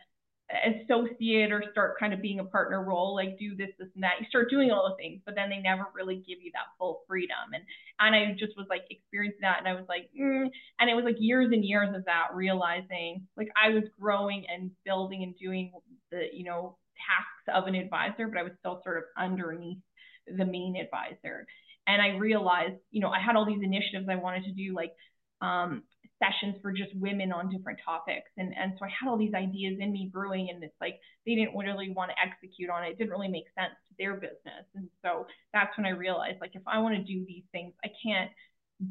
[0.50, 4.14] associate or start kind of being a partner role, like do this, this, and that.
[4.20, 7.04] You start doing all the things, but then they never really give you that full
[7.08, 7.54] freedom.
[7.54, 7.64] And
[8.00, 10.48] and I just was like experiencing that, and I was like, mm.
[10.80, 14.72] and it was like years and years of that, realizing like I was growing and
[14.86, 15.72] building and doing
[16.12, 19.80] the you know tasks of an advisor, but I was still sort of underneath
[20.28, 21.46] the main advisor.
[21.88, 24.94] And I realized, you know, I had all these initiatives I wanted to do, like
[25.42, 25.84] um,
[26.22, 28.30] sessions for just women on different topics.
[28.38, 31.36] And, and so I had all these ideas in me brewing, and it's like they
[31.36, 32.92] didn't really want to execute on it.
[32.92, 34.66] It didn't really make sense to their business.
[34.76, 37.90] And so that's when I realized, like, if I want to do these things, I
[38.06, 38.32] can't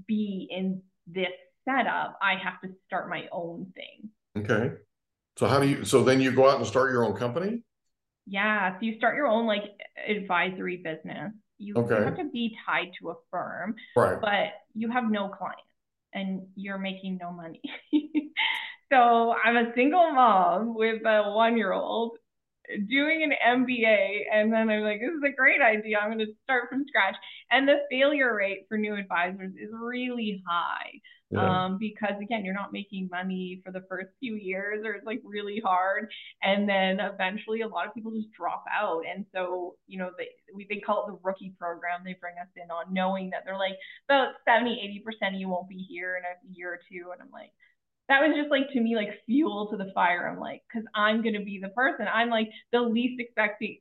[0.06, 1.28] be in this
[1.64, 2.18] setup.
[2.22, 4.10] I have to start my own thing.
[4.44, 4.74] Okay.
[5.36, 7.62] So how do you so then you go out and start your own company?
[8.26, 9.64] Yeah, so you start your own like
[10.08, 11.32] advisory business.
[11.58, 12.04] You, Okay.
[12.04, 14.20] have to be tied to a firm, Right.
[14.20, 15.62] but you have no clients
[16.16, 17.60] and you're making no money.
[18.92, 22.18] so I'm a single mom with a one year old
[22.88, 23.32] doing an
[23.64, 25.98] MBA, and then I'm like, this is a great idea.
[25.98, 27.14] I'm going to start from scratch.
[27.50, 31.00] And the failure rate for new advisors is really high
[31.30, 31.64] Yeah.
[31.64, 35.20] um, because again, you're not making money for the first few years, or it's like
[35.24, 36.08] really hard,
[36.42, 39.02] and then eventually a lot of people just drop out.
[39.12, 42.02] And so, you know, they we, they call it the rookie program.
[42.04, 43.76] They bring us in on knowing that they're like
[44.08, 47.20] about 70, 80 percent of you won't be here in a year or two, and
[47.20, 47.50] I'm like.
[48.08, 50.28] That was just like to me like fuel to the fire.
[50.30, 52.06] I'm like, because I'm gonna be the person.
[52.06, 53.78] I'm like the least expecting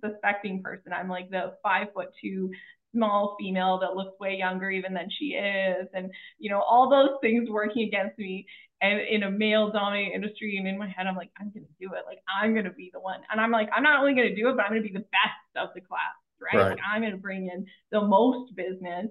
[0.00, 0.92] suspecting person.
[0.92, 2.50] I'm like the five foot two
[2.94, 7.18] small female that looks way younger even than she is, and you know, all those
[7.20, 8.46] things working against me
[8.82, 10.56] and in a male dominated industry.
[10.56, 12.04] And in my head, I'm like, I'm going to do it.
[12.06, 13.20] Like, I'm going to be the one.
[13.30, 14.94] And I'm like, I'm not only going to do it, but I'm going to be
[14.94, 16.58] the best of the class, right?
[16.58, 16.70] Right.
[16.70, 19.08] Like, I'm going to bring in the most business.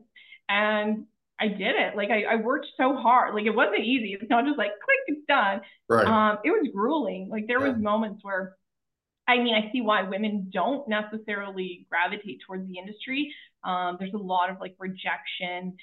[0.50, 1.06] And
[1.40, 1.96] I did it.
[1.96, 3.36] Like, I, I worked so hard.
[3.36, 4.18] Like, it wasn't easy.
[4.20, 5.62] It's not just like, click, it's done.
[5.88, 6.08] Right.
[6.08, 7.30] Um, it was grueling.
[7.30, 7.74] Like, there Yeah.
[7.74, 8.56] was moments where,
[9.28, 13.36] I mean, I see why women don't necessarily gravitate towards the industry.
[13.64, 15.76] Um, there's a lot of like rejection.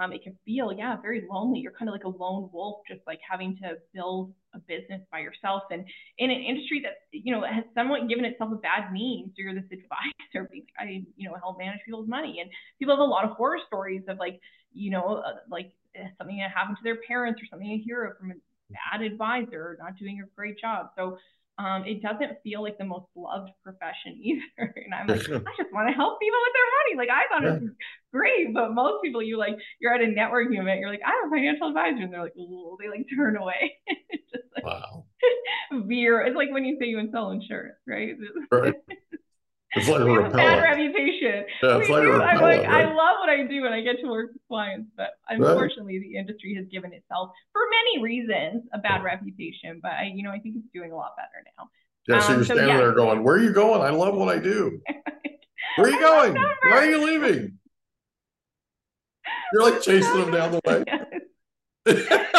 [0.00, 1.58] Um, it can feel, yeah, very lonely.
[1.60, 5.18] You're kind of like a lone wolf, just like having to build a business by
[5.18, 5.64] yourself.
[5.70, 5.84] And
[6.18, 9.32] in an industry that, you know, has somewhat given itself a bad name.
[9.34, 12.38] So you're this advisor, being like, I, you know, help manage people's money.
[12.40, 14.40] And people have a lot of horror stories of like,
[14.72, 18.16] you know, uh, like eh, something that happened to their parents or something they hear
[18.20, 18.34] from a
[18.70, 20.90] bad advisor, or not doing a great job.
[20.96, 21.18] So
[21.58, 24.74] um, it doesn't feel like the most loved profession either.
[24.76, 26.94] And I'm like, I just want to help people with their money.
[26.96, 27.70] Like I thought it was
[28.12, 31.30] great, but most people, you like, you're at a networking event, you're like, I'm a
[31.30, 33.72] financial advisor, and they're like, Ooh, they like turn away.
[34.32, 35.04] just like, wow.
[35.86, 36.22] veer.
[36.22, 38.14] It's like when you say you sell insurance, right?
[38.50, 38.74] Right.
[39.74, 41.44] It's like a we have a bad reputation.
[41.62, 42.12] Yeah, it's like a do.
[42.12, 44.90] I'm like, repellent, I love what I do and I get to work with clients,
[44.96, 47.30] but unfortunately the industry has given itself,
[47.78, 49.80] many reasons, a bad reputation.
[49.82, 51.68] But I, you know, I think it's doing a lot better now.
[52.08, 52.76] Yeah, so Um, you're so standing yeah.
[52.78, 53.80] there going, Where are you going?
[53.82, 54.80] I love what I do.
[55.76, 56.34] Where are you going?
[56.34, 57.58] Why are you leaving?
[59.52, 60.84] You're like chasing them down the way.
[60.86, 61.06] Yes.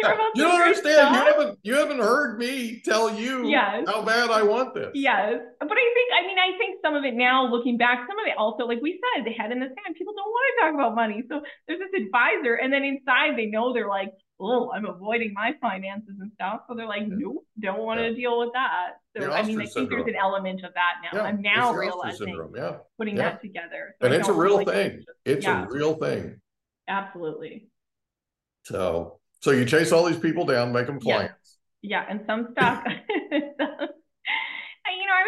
[0.00, 1.14] hear about you don't understand.
[1.14, 3.84] You haven't you haven't heard me tell you Yes.
[3.86, 4.90] how bad I want this.
[4.94, 5.40] Yes.
[5.58, 8.26] But I think, I mean, I think some of it now, looking back, some of
[8.26, 10.74] it also, like we said, the head in the sand, people don't want to talk
[10.74, 11.22] about money.
[11.28, 15.54] So there's this advisor, and then inside they know they're like, oh, I'm avoiding my
[15.60, 16.60] finances and stuff.
[16.68, 18.92] So they're like, nope, don't want to deal with that.
[19.16, 21.18] So, The I mean, I think there's an element of that now.
[21.18, 22.54] Yeah, I'm now realizing, syndrome.
[22.56, 22.78] Yeah.
[22.98, 23.22] putting Yeah.
[23.30, 23.94] that together.
[24.00, 25.04] So And it's a real thing.
[25.24, 25.64] It's Yeah.
[25.64, 26.40] a real thing.
[26.88, 27.68] Absolutely.
[28.64, 31.56] So so you chase all these people down, make them clients.
[31.82, 33.00] yeah and some stuff I,
[33.30, 33.86] you know i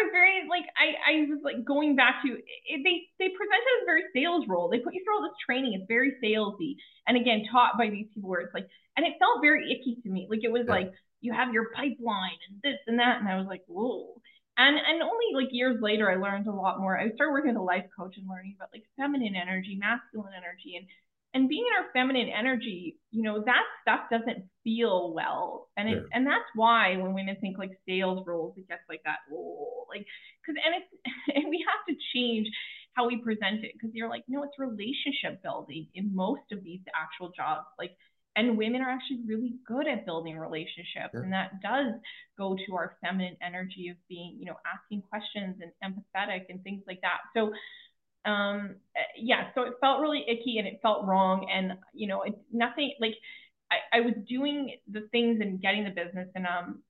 [0.03, 2.43] was very like i i was like going back to it,
[2.83, 4.69] they they presented as a very sales role.
[4.69, 5.73] They put you through all this training.
[5.73, 6.75] It's very salesy
[7.07, 10.09] and again taught by these people where it's like and it felt very icky to
[10.09, 10.27] me.
[10.29, 10.73] Like it was Yeah.
[10.83, 14.19] like you have your pipeline and this and that and i was like whoa.
[14.57, 16.99] And and only like years later i learned a lot more.
[16.99, 20.75] I started working with a life coach and learning about like feminine energy masculine energy
[20.77, 20.85] and
[21.33, 25.69] and being in our feminine energy, you know, that stuff doesn't feel well.
[25.77, 26.07] And it, Yeah.
[26.13, 30.05] and that's why when women think like sales roles, it gets like that, oh, like,
[30.45, 30.91] cause, and it's,
[31.35, 32.47] and we have to change
[32.93, 33.73] how we present it.
[33.81, 37.65] Cause you're like, no, it's relationship building in most of these actual jobs.
[37.79, 37.91] Like,
[38.35, 41.11] and women are actually really good at building relationships.
[41.11, 41.21] Sure.
[41.21, 41.93] And that does
[42.37, 46.81] go to our feminine energy of being, you know, asking questions and empathetic and things
[46.87, 47.19] like that.
[47.35, 47.51] So,
[48.25, 48.75] um
[49.17, 52.93] yeah so it felt really icky and it felt wrong and you know it nothing
[52.99, 53.15] like
[53.71, 56.83] I, I was doing the things and getting the business and um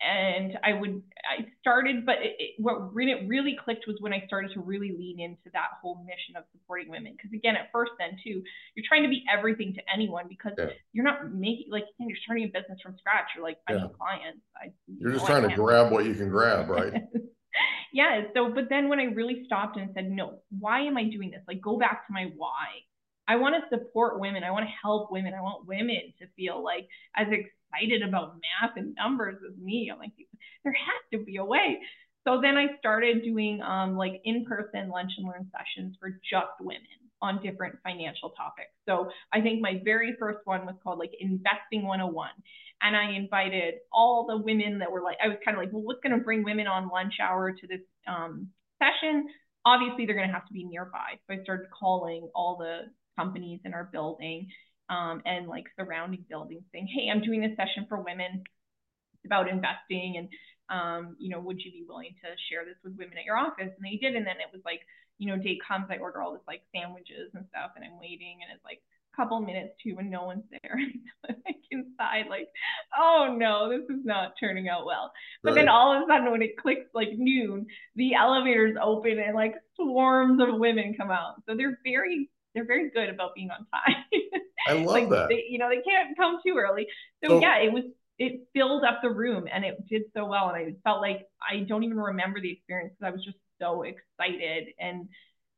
[0.00, 4.24] and I would I started but it, it, what really really clicked was when I
[4.26, 7.92] started to really lean into that whole mission of supporting women because again at first
[7.98, 8.42] then too
[8.74, 10.70] you're trying to be everything to anyone because Yeah.
[10.92, 13.82] you're not making like you're starting a business from scratch you're like I Yeah.
[13.82, 16.92] need clients I, You're just know, trying to grab what you can grab, right?
[17.94, 18.22] yeah.
[18.34, 21.42] So, but then when I really stopped and said, no, why am I doing this?
[21.46, 22.82] Like, go back to my why.
[23.28, 24.42] I want to support women.
[24.42, 25.32] I want to help women.
[25.32, 29.90] I want women to feel like as excited about math and numbers as me.
[29.92, 30.10] I'm like,
[30.64, 31.78] there has to be a way.
[32.26, 36.82] So then I started doing um, like in-person lunch and learn sessions for just women
[37.22, 38.72] on different financial topics.
[38.88, 42.28] So I think my very first one was called like Investing 101
[42.82, 45.82] and I invited all the women that were like, I was kind of like, well,
[45.82, 49.26] what's going to bring women on lunch hour to this um, session?
[49.64, 51.18] Obviously, they're going to have to be nearby.
[51.26, 54.48] So I started calling all the companies in our building
[54.90, 58.44] um, and like surrounding buildings saying, hey, I'm doing this session for women
[59.24, 60.28] about investing and
[60.70, 63.68] um, you know, would you be willing to share this with women at your office?
[63.68, 64.16] And they did.
[64.16, 64.80] And then it was like,
[65.18, 68.42] you know, date comes, I order all this like sandwiches and stuff, and I'm waiting,
[68.42, 70.78] and it's like a couple minutes to when no one's there.
[71.28, 72.48] like inside, like,
[72.98, 75.12] oh no, this is not turning out well.
[75.42, 79.34] But then all of a sudden, when it clicks like noon, the elevators open and
[79.34, 81.42] like swarms of women come out.
[81.48, 84.04] So they're very, they're very good about being on time.
[84.68, 85.28] I love like that.
[85.28, 86.86] they, you know, they can't come too early.
[87.22, 87.84] So, So- yeah, it was
[88.18, 90.48] it filled up the room and it did so well.
[90.50, 93.82] And I felt like I don't even remember the experience because I was just so
[93.82, 95.08] excited and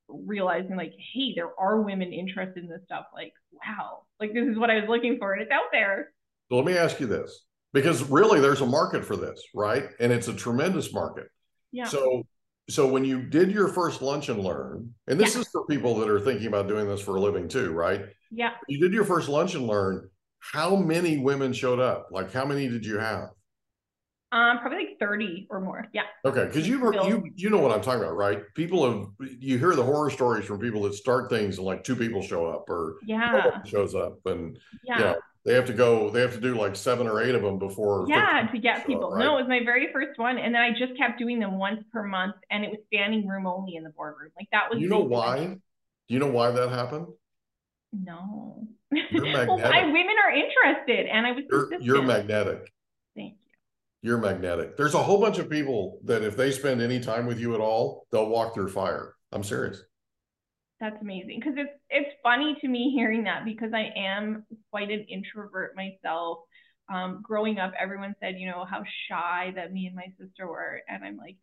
[0.09, 3.07] realizing like, hey, there are women interested in this stuff.
[3.15, 6.13] Like, wow, like this is what I was looking for and it's out there.
[6.51, 9.89] So let me ask you this, because really there's a market for this, right?
[9.99, 11.29] And it's a tremendous market.
[11.73, 11.85] Yeah.
[11.85, 12.23] So
[12.69, 15.43] so when you did your first lunch and learn, and this Yeah.
[15.43, 18.07] is for people that are thinking about doing this for a living too, right?
[18.31, 18.51] yeah.
[18.69, 20.09] You did your first lunch and learn.
[20.41, 22.09] How many women showed up?
[22.11, 23.31] Like how many did you have?
[24.33, 25.87] Um, probably like 30 or more.
[25.93, 26.03] Yeah.
[26.25, 28.43] Okay, because you you you know what I'm talking about, right?
[28.55, 29.09] People have
[29.41, 32.47] you hear the horror stories from people that start things and like two people show
[32.47, 33.63] up or Yeah.
[33.65, 34.99] shows up and Yeah.
[34.99, 37.43] you know they have to go they have to do like seven or eight of
[37.43, 39.11] them before Yeah, to get show up, people.
[39.13, 39.25] right?
[39.25, 41.83] No, it was my very first one, and then I just kept doing them once
[41.93, 44.31] per month, and it was standing room only in the boardroom.
[44.37, 44.81] Like that was.
[44.81, 45.45] you know why?
[46.09, 47.07] Do you know why that happened?
[47.93, 48.67] No.
[49.13, 52.73] Well, I, women are interested, and I was You're you're magnetic.
[54.07, 54.77] You're magnetic.
[54.77, 57.61] There's a whole bunch of people that if they spend any time with you at
[57.61, 59.17] all, they'll walk through fire.
[59.33, 59.83] I'm serious.
[60.79, 65.07] That's amazing because it's it's funny to me hearing that because I am quite an
[65.11, 66.39] introvert myself.
[66.89, 70.83] Um, growing up, everyone said, you know, how shy that me and my sister were,
[70.87, 71.35] and I'm like,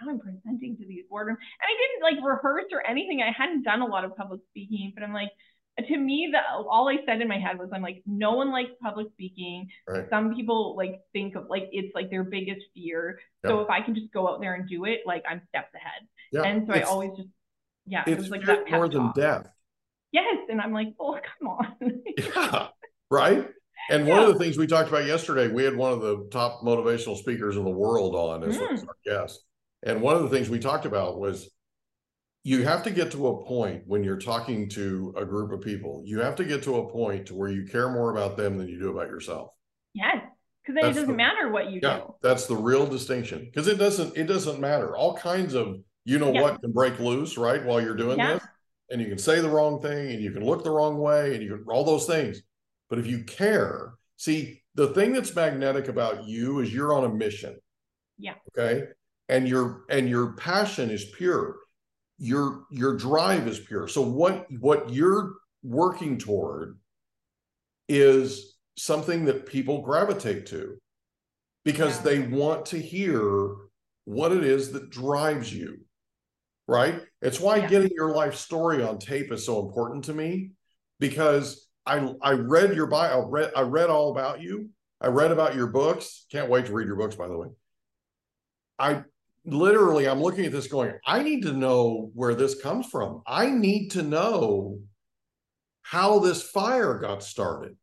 [0.00, 3.20] now I'm presenting to these boardroom, and I didn't like rehearse or anything.
[3.20, 5.30] I hadn't done a lot of public speaking, but I'm like,
[5.78, 8.70] to me, the all I said in my head was, I'm like, no one likes
[8.82, 9.68] public speaking.
[9.88, 10.04] Right.
[10.10, 13.18] Some people like think of like it's like their biggest fear.
[13.44, 16.06] So if I can just go out there and do it, like I'm steps ahead.
[16.30, 16.42] Yeah.
[16.42, 17.28] And so I always just,
[17.86, 19.14] yeah, it it's was like that more than talk.
[19.14, 19.48] death.
[20.12, 21.76] Yes, and I'm like, oh, come on.
[22.18, 22.68] Yeah,
[23.10, 23.48] right.
[23.90, 26.60] And one of the things we talked about yesterday, we had one of the top
[26.62, 28.72] motivational speakers in the world on as, Mm.
[28.74, 29.42] as our guest.
[29.82, 31.50] And one of the things we talked about was
[32.44, 36.02] you have to get to a point when you're talking to a group of people,
[36.04, 38.68] you have to get to a point to where you care more about them than
[38.68, 39.50] you do about yourself.
[39.94, 40.16] yes,
[40.62, 42.14] because then That's it doesn't the- matter what you Yeah, do.
[42.22, 43.44] that's the real distinction.
[43.44, 44.96] Because it doesn't it doesn't matter.
[44.96, 46.42] All kinds of you know Yeah.
[46.42, 47.64] what can break loose, right?
[47.64, 48.34] While you're doing Yeah.
[48.34, 48.44] this.
[48.90, 51.42] And you can say the wrong thing and you can look the wrong way and
[51.42, 52.42] you can all those things.
[52.90, 57.08] But if you care, see the thing that's magnetic about you is you're on a
[57.08, 57.58] mission.
[58.18, 58.34] Yeah.
[58.56, 58.88] Okay.
[59.28, 61.56] And your and your passion is pure.
[62.22, 63.88] Your your drive is pure.
[63.88, 65.32] So what what you're
[65.64, 66.78] working toward
[67.88, 70.78] is something that people gravitate to
[71.64, 72.02] because Yeah.
[72.02, 73.56] they want to hear
[74.04, 75.80] what it is that drives you
[76.68, 77.68] right it's why Yeah.
[77.68, 80.52] getting your life story on tape is so important to me
[81.00, 84.70] because i i read your bio read i read all about you
[85.00, 87.48] i read about your books can't wait to read your books by the way
[88.78, 89.02] i
[89.44, 93.50] literally i'm looking at this going i need to know where this comes from i
[93.50, 94.78] need to know
[95.82, 97.76] how this fire got started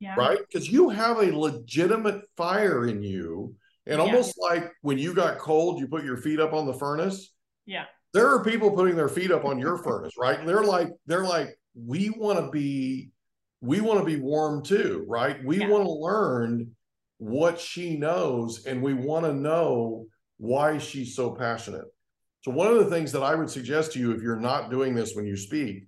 [0.00, 0.14] Yeah.
[0.16, 0.38] right?
[0.38, 3.54] Because you have a legitimate fire in you.
[3.86, 4.04] And Yeah.
[4.04, 7.32] almost like when you got cold, you put your feet up on the furnace.
[7.66, 7.84] Yeah.
[8.14, 10.38] There are people putting their feet up on your furnace, right?
[10.40, 13.10] And they're like, they're like, we want to be,
[13.60, 15.44] we want to be warm too, right?
[15.44, 15.68] We Yeah.
[15.68, 16.74] want to learn
[17.18, 20.06] what she knows and we want to know
[20.42, 21.84] why she's so passionate.
[22.40, 24.92] So one of the things that I would suggest to you if you're not doing
[24.92, 25.84] this when you speak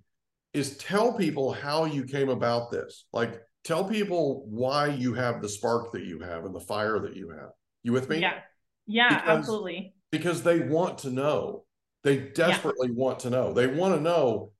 [0.53, 3.03] is tell people how you came about this.
[3.11, 7.17] Like tell people why you have the spark that you have and the fire that
[7.17, 7.49] you have.
[7.83, 8.19] You with me?
[8.19, 8.39] Yeah.
[8.87, 9.93] Yeah, Because- absolutely.
[10.09, 11.65] Because they want to know.
[12.05, 13.51] They desperately want to know.
[13.51, 14.53] They want to know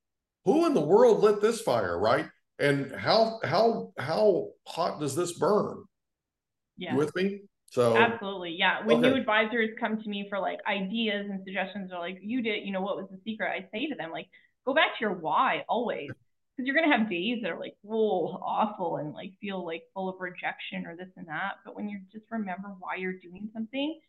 [0.43, 2.27] who in the world lit this fire, right?
[2.59, 5.85] And how how how hot does this burn?
[6.77, 6.91] Yeah.
[6.91, 7.43] You with me?
[7.71, 8.55] So Absolutely.
[8.57, 8.85] Yeah.
[8.85, 12.65] When new advisors come to me for like ideas and suggestions or like, you did,
[12.65, 13.49] you know, what was the secret?
[13.49, 14.27] I say to them, like,
[14.65, 16.09] go back to your why always.
[16.57, 19.83] Because you're going to have days that are like, whoa, awful and like feel like
[19.93, 21.55] full of rejection or this and that.
[21.65, 23.99] But when you just remember why you're doing something,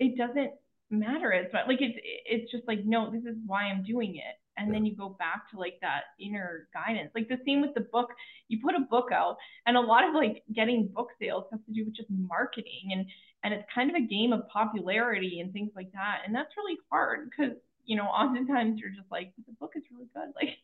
[0.00, 0.50] it doesn't
[0.90, 1.68] matter as much.
[1.68, 4.34] Like, it's, it's just like, no, this is why I'm doing it.
[4.56, 7.10] And then you go back to like that inner guidance.
[7.14, 8.10] Like the same with the book.
[8.48, 9.36] You put a book out,
[9.66, 13.06] and a lot of like getting book sales has to do with just marketing and
[13.42, 16.78] and it's kind of a game of popularity and things like that and that's really
[16.90, 20.32] hard because you know oftentimes you're just like the book is really good.
[20.34, 20.56] Like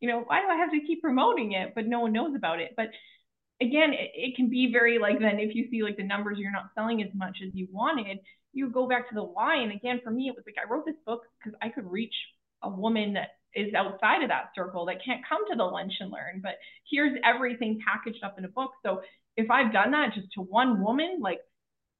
[0.00, 1.72] you know why do i have to keep promoting it?
[1.74, 2.72] But no one knows about it.
[2.76, 2.86] But
[3.60, 6.52] again it, it can be very like then if you see like the numbers you're
[6.52, 8.18] not selling as much as you wanted
[8.52, 9.56] you go back to the why.
[9.56, 12.14] And again for me it was like i wrote this book because i could reach
[12.62, 16.10] a woman that is outside of that circle that can't come to the lunch and
[16.10, 16.54] learn but
[16.90, 19.00] here's everything packaged up in a book so
[19.36, 21.40] if i've done that just to one woman like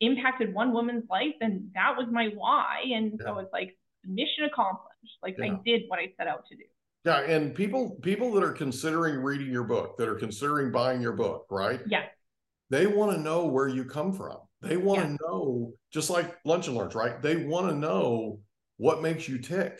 [0.00, 2.82] impacted one woman's life, then that was my why.
[2.94, 4.92] And so it's like mission accomplished.
[5.22, 5.54] Like Yeah.
[5.54, 6.64] I did what I set out to do.
[7.07, 11.14] yeah, and people people that are considering reading your book, that are considering buying your
[11.14, 11.80] book, right?
[11.86, 12.02] Yeah.
[12.68, 14.36] They want to know where you come from.
[14.61, 15.07] They want Yeah.
[15.07, 17.22] to know, just like lunch and learns, right?
[17.22, 18.40] They want to know
[18.76, 19.78] what makes you tick.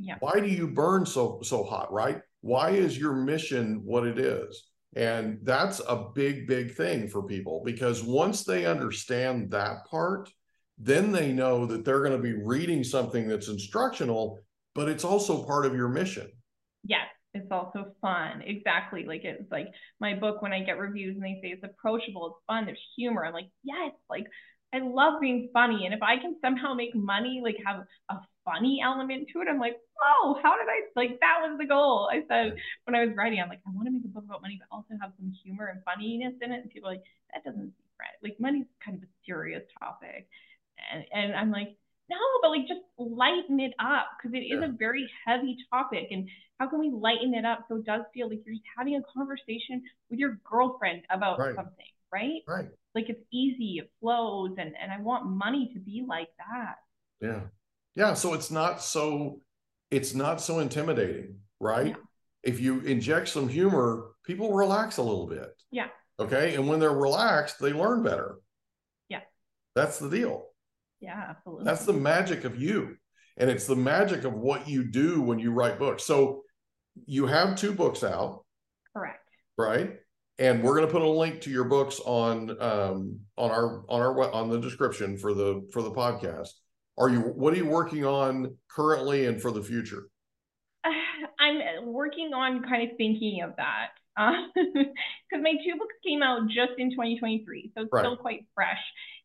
[0.00, 0.16] Yeah.
[0.20, 2.20] Why do you burn so so hot, right?
[2.40, 4.70] Why is your mission what it is?
[4.96, 10.28] And that's a big, big thing for people because once they understand that part,
[10.78, 14.40] then they know that they're going to be reading something that's instructional,
[14.74, 16.28] but it's also part of your mission.
[16.82, 17.06] Yes.
[17.32, 18.42] It's also fun.
[18.44, 19.04] Exactly.
[19.04, 19.68] Like it's like
[20.00, 23.24] my book when I get reviews and they say it's approachable, it's fun, there's humor.
[23.24, 24.24] I'm like, yes, like
[24.74, 25.84] I love being funny.
[25.84, 29.58] And if I can somehow make money, like have a funny element to it, I'm
[29.58, 32.08] like, oh, how did I like that was the goal.
[32.12, 34.42] I said when I was writing, I'm like, I want to make a book about
[34.42, 36.62] money, but also have some humor and funniness in it.
[36.62, 38.16] And people are like, that doesn't seem right.
[38.22, 40.28] Like money's kind of a serious topic.
[40.92, 41.76] And and I'm like,
[42.08, 44.66] no, but like just lighten it up because it is Yeah.
[44.66, 46.08] a very heavy topic.
[46.10, 46.28] And
[46.58, 49.02] how can we lighten it up so it does feel like you're just having a
[49.12, 51.54] conversation with your girlfriend about Right.
[51.54, 52.42] something, right?
[52.46, 52.70] Right.
[52.94, 56.76] Like it's easy, it flows, and and I want money to be like that.
[57.20, 57.40] Yeah.
[57.94, 58.14] Yeah.
[58.14, 59.40] So it's not so
[59.90, 61.88] it's not so intimidating, right?
[61.88, 61.94] Yeah.
[62.42, 65.50] If you inject some humor, people relax a little bit.
[65.70, 65.88] Yeah.
[66.18, 66.54] Okay.
[66.54, 68.36] And when they're relaxed, they learn better.
[69.08, 69.20] Yeah.
[69.74, 70.46] That's the deal.
[71.00, 71.64] Yeah, absolutely.
[71.64, 72.96] That's the magic of you.
[73.36, 76.04] And it's the magic of what you do when you write books.
[76.04, 76.42] So
[77.06, 78.44] you have two books out,
[78.94, 79.26] Correct.
[79.56, 79.96] right?
[80.38, 84.00] And we're going to put a link to your books on um, on our on
[84.00, 86.50] our on the description for the for the podcast.
[87.00, 90.08] Are you what are you working on currently and for the future?
[91.40, 93.88] I'm working on kind of thinking of that
[94.54, 98.04] because my two books came out just in 2023, so it's Right.
[98.04, 98.78] still quite fresh.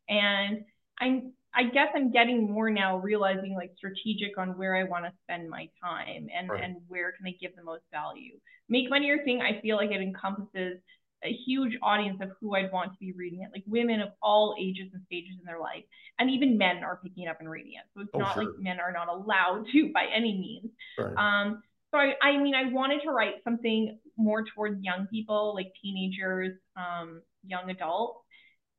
[0.08, 0.64] And
[0.98, 5.12] I'm, I guess I'm getting more now, realizing like strategic on where I want to
[5.24, 6.64] spend my time and Right.
[6.64, 8.38] and where can I give the most value.
[8.68, 10.78] Make Money Your Thing, I feel like it encompasses
[11.24, 14.54] a huge audience of who I'd want to be reading it, like women of all
[14.60, 15.84] ages and stages in their life,
[16.18, 17.84] and even men are picking it up and reading it.
[17.94, 18.44] So it's Oh, not sure.
[18.44, 20.70] like men are not allowed to by any means.
[20.98, 21.14] Right.
[21.16, 21.62] Um,
[21.92, 26.58] so I, I mean, I wanted to write something more towards young people, like teenagers,
[26.76, 28.20] um, young adults.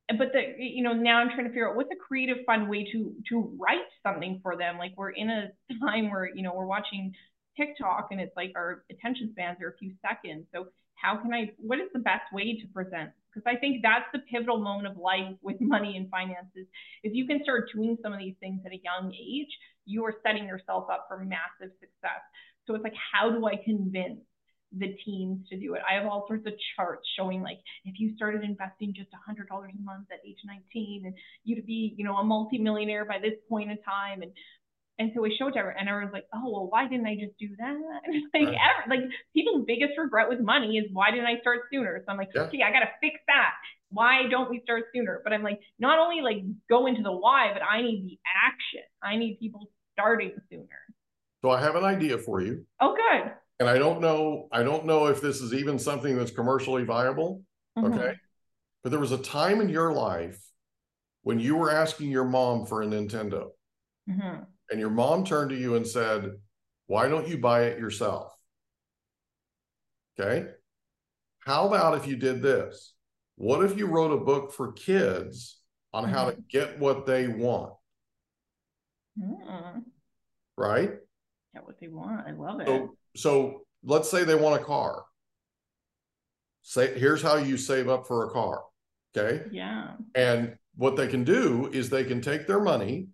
[0.09, 2.85] But the, you know, now I'm trying to figure out what's a creative, fun way
[2.93, 4.77] to to write something for them.
[4.77, 5.49] Like we're in a
[5.85, 7.13] time where you know we're watching
[7.57, 10.45] TikTok and it's like our attention spans are a few seconds.
[10.53, 10.67] So
[11.01, 11.51] how can I?
[11.57, 13.11] What is the best way to present?
[13.33, 16.65] Because I think that's the pivotal moment of life with money and finances.
[17.03, 19.51] If you can start doing some of these things at a young age,
[19.85, 22.21] you are setting yourself up for massive success.
[22.65, 24.19] So it's like, how do I convince
[24.77, 25.81] the teens to do it?
[25.89, 29.81] I have all sorts of charts showing like if you started investing just $100 a
[29.81, 33.77] month at age 19 and you'd be, you know, a multimillionaire by this point in
[33.83, 34.21] time.
[34.21, 34.31] And
[34.99, 37.37] and so we showed to her, and everyone's like, "Oh, well, why didn't I just
[37.39, 37.75] do that?"
[38.33, 38.57] Like, Right.
[38.57, 42.01] ever, like people's biggest regret with money is why didn't I start sooner?
[42.05, 42.43] So I'm like, Yeah.
[42.43, 43.51] okay, I gotta fix that.
[43.89, 45.21] Why don't we start sooner?
[45.23, 48.81] But I'm like, not only like go into the why, but I need the action.
[49.01, 50.81] I need people starting sooner.
[51.43, 52.65] So I have an idea for you.
[52.79, 53.31] Oh, good.
[53.59, 57.43] And I don't know, I don't know if this is even something that's commercially viable.
[57.77, 57.91] Mhm.
[57.93, 58.13] Okay.
[58.83, 60.39] But there was a time in your life
[61.23, 63.49] when you were asking your mom for a Nintendo
[64.07, 64.47] Mhm.
[64.69, 66.31] And your mom turned to you and said,
[66.87, 68.33] Why don't you buy it yourself?
[70.19, 70.47] Okay.
[71.39, 72.93] How about if you did this?
[73.35, 75.59] What if you wrote a book for kids
[75.93, 77.73] on how to get what they want?
[79.19, 79.83] Mhm.
[80.57, 80.91] Right.
[81.53, 82.27] Get what they want.
[82.27, 82.67] I love it.
[82.67, 85.05] So, so let's say they want a car.
[86.63, 88.63] Say, here's how you save up for a car.
[89.15, 89.45] Okay.
[89.51, 89.93] yeah.
[90.15, 93.07] And what they can do is they can take their money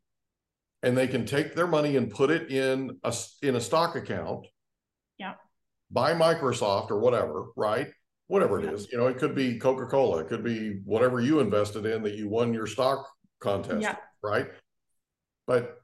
[0.84, 4.46] and they can take their money and put it in a in a stock account.
[5.18, 5.36] Yeah.
[5.90, 7.90] Buy Microsoft or whatever, right?
[8.28, 8.72] Whatever it Yeah.
[8.72, 8.92] is.
[8.92, 12.30] You know, it could be Coca-Cola, it could be whatever you invested in that you
[12.30, 13.08] won your stock
[13.40, 13.96] contest, Yeah.
[14.22, 14.48] right?
[15.48, 15.80] But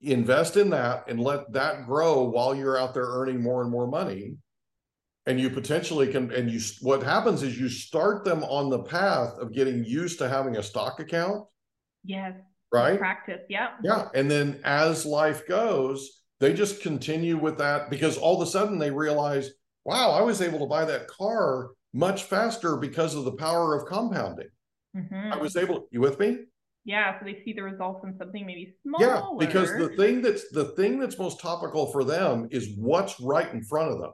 [0.00, 3.86] invest in that and let that grow while you're out there earning more and more
[3.86, 4.36] money
[5.26, 9.34] and you potentially can and you what happens is you start them on the path
[9.38, 11.46] of getting used to having a stock account
[12.02, 12.34] Yes.
[12.72, 13.40] Right Practice.
[13.48, 13.70] Yeah.
[13.82, 18.50] yeah and then as life goes they just continue with that because all of a
[18.50, 19.50] sudden they realize
[19.84, 23.86] wow i was able to buy that car much faster because of the power of
[23.88, 24.48] compounding
[24.96, 25.32] Mhm.
[25.32, 26.38] i was able you with me
[26.84, 27.18] Yeah.
[27.18, 29.06] So they see the results in something maybe smaller.
[29.06, 33.52] yeah because the thing that's the thing that's most topical for them is what's right
[33.52, 34.12] in front of them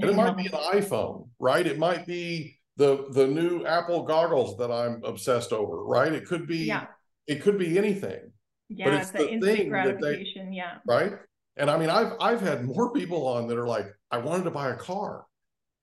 [0.00, 1.66] And it might be an iPhone, right?
[1.66, 6.12] It might be the the new Apple goggles that I'm obsessed over, right?
[6.12, 6.86] It could be Yeah.
[7.26, 8.32] It could be anything,
[8.68, 8.96] Yeah.
[8.96, 10.52] it's It's the thing that they- gratification.
[10.52, 10.78] Yeah.
[10.86, 11.12] right?
[11.56, 14.50] And I mean, I've I've had more people on that are like, I wanted to
[14.50, 15.24] buy a car.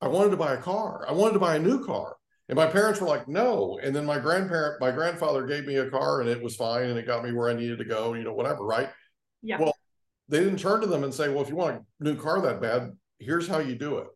[0.02, 1.06] I wanted to buy a car.
[1.08, 2.16] I wanted to buy a new car.
[2.50, 3.80] And my parents were like, no.
[3.82, 7.00] And then my grandparent, my grandfather gave me a car and it was fine and
[7.00, 8.90] it got me where I needed to go, you know, whatever, right?
[9.42, 9.60] Yeah.
[9.60, 9.74] Well,
[10.30, 12.62] they didn't turn to them and say, well, if you want a new car that
[12.62, 14.08] bad, here's how you do it.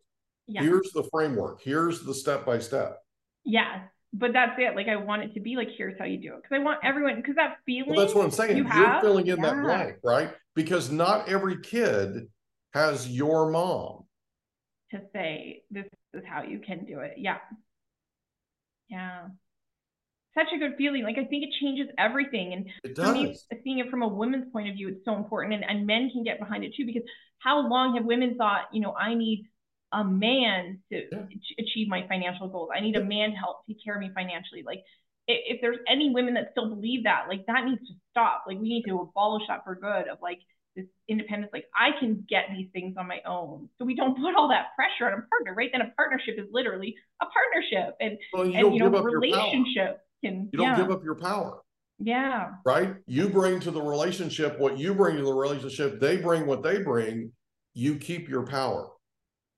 [0.46, 0.62] yeah.
[0.62, 1.62] Here's the framework.
[1.62, 3.00] Here's the step by step.
[3.46, 3.84] Yeah.
[4.14, 4.76] But that's it.
[4.76, 6.42] Like I want it to be like, here's how you do it.
[6.42, 7.92] Because I want everyone, because that feeling.
[7.92, 8.58] Well, that's what I'm saying.
[8.58, 9.02] you are have?
[9.02, 10.32] filling in that blank, right?
[10.56, 12.28] Because not every kid
[12.74, 14.06] has your mom.
[14.92, 17.14] to say this is how you can do it.
[17.18, 17.38] Yeah.
[18.90, 19.28] Yeah.
[20.34, 21.04] Such a good feeling.
[21.04, 22.54] Like I think it changes everything.
[22.54, 25.54] And It for me, seeing it from a woman's point of view, it's so important.
[25.56, 27.04] And, and men can get behind it too, because
[27.40, 29.50] how long have women thought, you know, I need
[29.92, 31.02] a man to
[31.60, 32.70] achieve my financial goals.
[32.76, 34.64] I need a man to help take care of me financially.
[34.66, 34.80] Like
[35.30, 38.44] i- if there's any women that still believe that, like that needs to stop.
[38.48, 40.40] Like we need to abolish that for good of like
[40.76, 41.52] this independence.
[41.54, 43.70] Like I can get these things on my own.
[43.80, 45.70] So we don't put all that pressure on a partner, right?
[45.72, 47.96] Then a partnership is literally a partnership.
[48.02, 49.32] And Well, you and don't you give know, up your power.
[49.32, 50.78] relationship can You don't yeah.
[50.78, 51.62] give up your power,
[52.00, 52.52] yeah.
[52.66, 52.96] right?
[53.06, 56.00] You bring to the relationship what you bring to the relationship.
[56.00, 57.32] They bring what they bring.
[57.74, 58.90] You keep your power.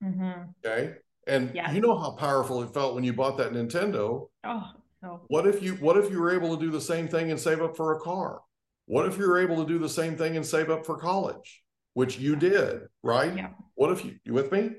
[0.03, 0.41] Mm-hmm.
[0.65, 0.95] Okay.
[1.27, 4.29] And you know how powerful it felt when you bought that Nintendo.
[4.43, 4.71] Oh,
[5.01, 7.39] so What if you what if you were able to do the same thing and
[7.39, 8.41] save up for a car?
[8.87, 11.63] What if you were able to do the same thing and save up for college?
[11.93, 13.35] which you did, right?
[13.35, 13.49] Yeah.
[13.75, 14.71] What if you, you with me?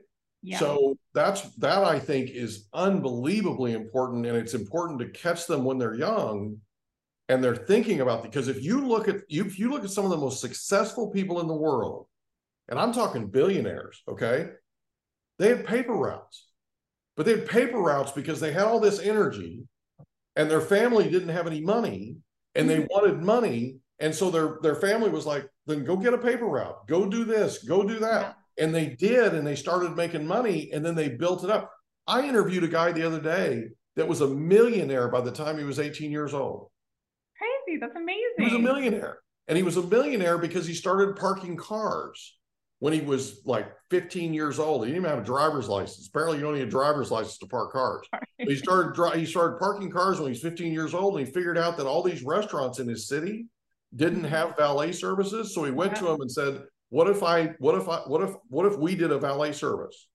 [0.42, 0.58] Yeah.
[0.58, 5.76] So that's that I think is unbelievably important, and it's important to catch them when
[5.76, 6.56] they're young,
[7.28, 10.04] and they're thinking about because if you look at you if you look at some
[10.04, 12.06] of the most successful people in the world,
[12.68, 14.48] and I'm talking billionaires, okay,
[15.40, 16.48] they had paper routes,
[17.16, 19.64] but they had paper routes because they had all this energy,
[20.36, 22.16] and their family didn't have any money,
[22.54, 22.92] and they mm-hmm.
[22.92, 26.86] wanted money, and so their their family was like, then go get a paper route,
[26.86, 28.36] go do this, go do that.
[28.58, 28.64] Yeah.
[28.64, 31.72] And they did, and they started making money, and then they built it up.
[32.06, 35.64] I interviewed a guy the other day that was a millionaire by the time he
[35.64, 36.70] was 18 years old.
[37.38, 37.78] Crazy.
[37.80, 38.34] That's amazing.
[38.36, 39.20] He was a millionaire.
[39.48, 42.36] And he was a millionaire because he started parking cars
[42.80, 44.84] when he was like 15 years old.
[44.84, 46.08] He didn't even have a driver's license.
[46.08, 48.06] Apparently, you don't need a driver's license to park cars.
[48.38, 51.58] He started he started parking cars when he was 15 years old, and he figured
[51.58, 53.46] out that all these restaurants in his city
[53.94, 54.28] didn't mm-hmm.
[54.28, 55.54] have valet services.
[55.54, 56.14] So he went to Yeah.
[56.14, 57.48] him and said, "What if I?
[57.58, 57.98] What if I?
[58.06, 58.34] What if?
[58.48, 60.08] What if we did a valet service?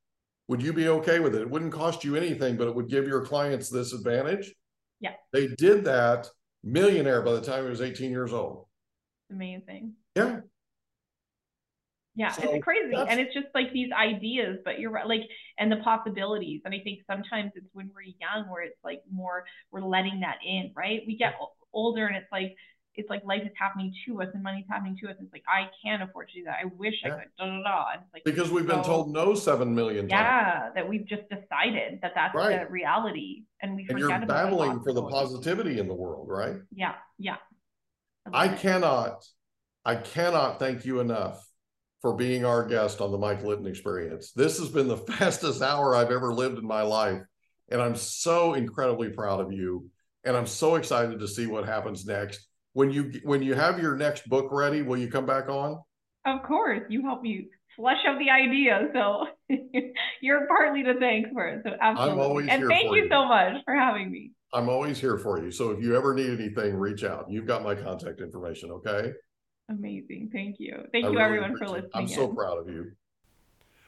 [0.48, 1.42] Would you be okay with it?
[1.42, 4.52] It wouldn't cost you anything, but it would give your clients this advantage."
[5.00, 5.14] Yeah.
[5.32, 6.28] They did that.
[6.64, 8.66] Millionaire by the time he was 18 years old.
[9.30, 9.94] amazing.
[10.16, 10.40] Yeah.
[12.16, 12.96] Yeah, So it's crazy.
[12.96, 15.22] And it's just like these ideas, but you're right, like,
[15.60, 16.62] and the possibilities.
[16.66, 20.38] And I think sometimes it's when we're young where it's like more, we're letting that
[20.46, 21.02] in, right?
[21.06, 21.36] We get
[21.74, 22.56] older and it's like,
[22.98, 25.18] it's like life is happening to us and money's happening to us.
[25.20, 26.60] It's like, I can't afford to do that.
[26.62, 27.86] I wish I could, da da da.
[27.94, 30.12] And it's like, Because we've been told no seven million times.
[30.12, 32.62] yeah, that we've just decided that that's Right.
[32.66, 33.44] the reality.
[33.62, 36.56] And we and you're battling for the positivity in the world, right?
[36.74, 37.36] Yeah, yeah.
[38.32, 38.60] I it.
[38.60, 39.26] cannot,
[39.84, 41.46] I cannot thank you enough
[42.06, 44.32] for being our guest on the Mike Litton Experience.
[44.34, 47.20] This has been the fastest hour I've ever lived in my life.
[47.72, 49.90] And I'm so incredibly proud of you.
[50.24, 52.46] And I'm so excited to see what happens next.
[52.74, 55.82] When you when you have your next book ready, will you come back on?
[56.28, 59.26] Of course, you help me flesh out the idea, so
[60.22, 61.62] you're partly to thank for it.
[61.66, 63.08] So absolutely, always and thank you.
[63.10, 64.32] so much for having me.
[64.54, 65.50] I'm always here for you.
[65.50, 67.26] So if you ever need anything, reach out.
[67.32, 69.12] You've got my contact information, okay?
[69.70, 71.92] Amazing, thank you, thank I you really everyone for listening.
[71.94, 72.36] I'm so in.
[72.36, 72.92] proud of you.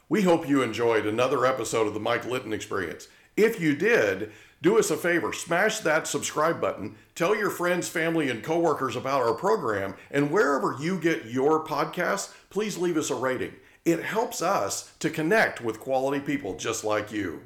[0.09, 3.07] We hope you enjoyed another episode of the Mike Litton Experience.
[3.35, 8.29] If you did, do us a favor, smash that subscribe button, tell your friends, family,
[8.29, 13.15] and coworkers about our program, and wherever you get your podcasts, please leave us a
[13.15, 13.53] rating.
[13.85, 17.41] It helps us to connect with quality people just like you.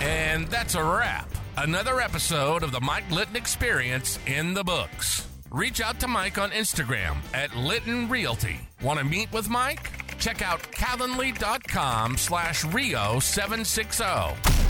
[0.00, 1.28] And that's a wrap.
[1.56, 5.26] Another episode of the Mike Litton Experience in the books.
[5.50, 8.60] Reach out to Mike on Instagram at Litton Realty.
[8.82, 9.90] Want to meet with Mike?
[10.18, 14.67] Check out calendly.com slash Rio760.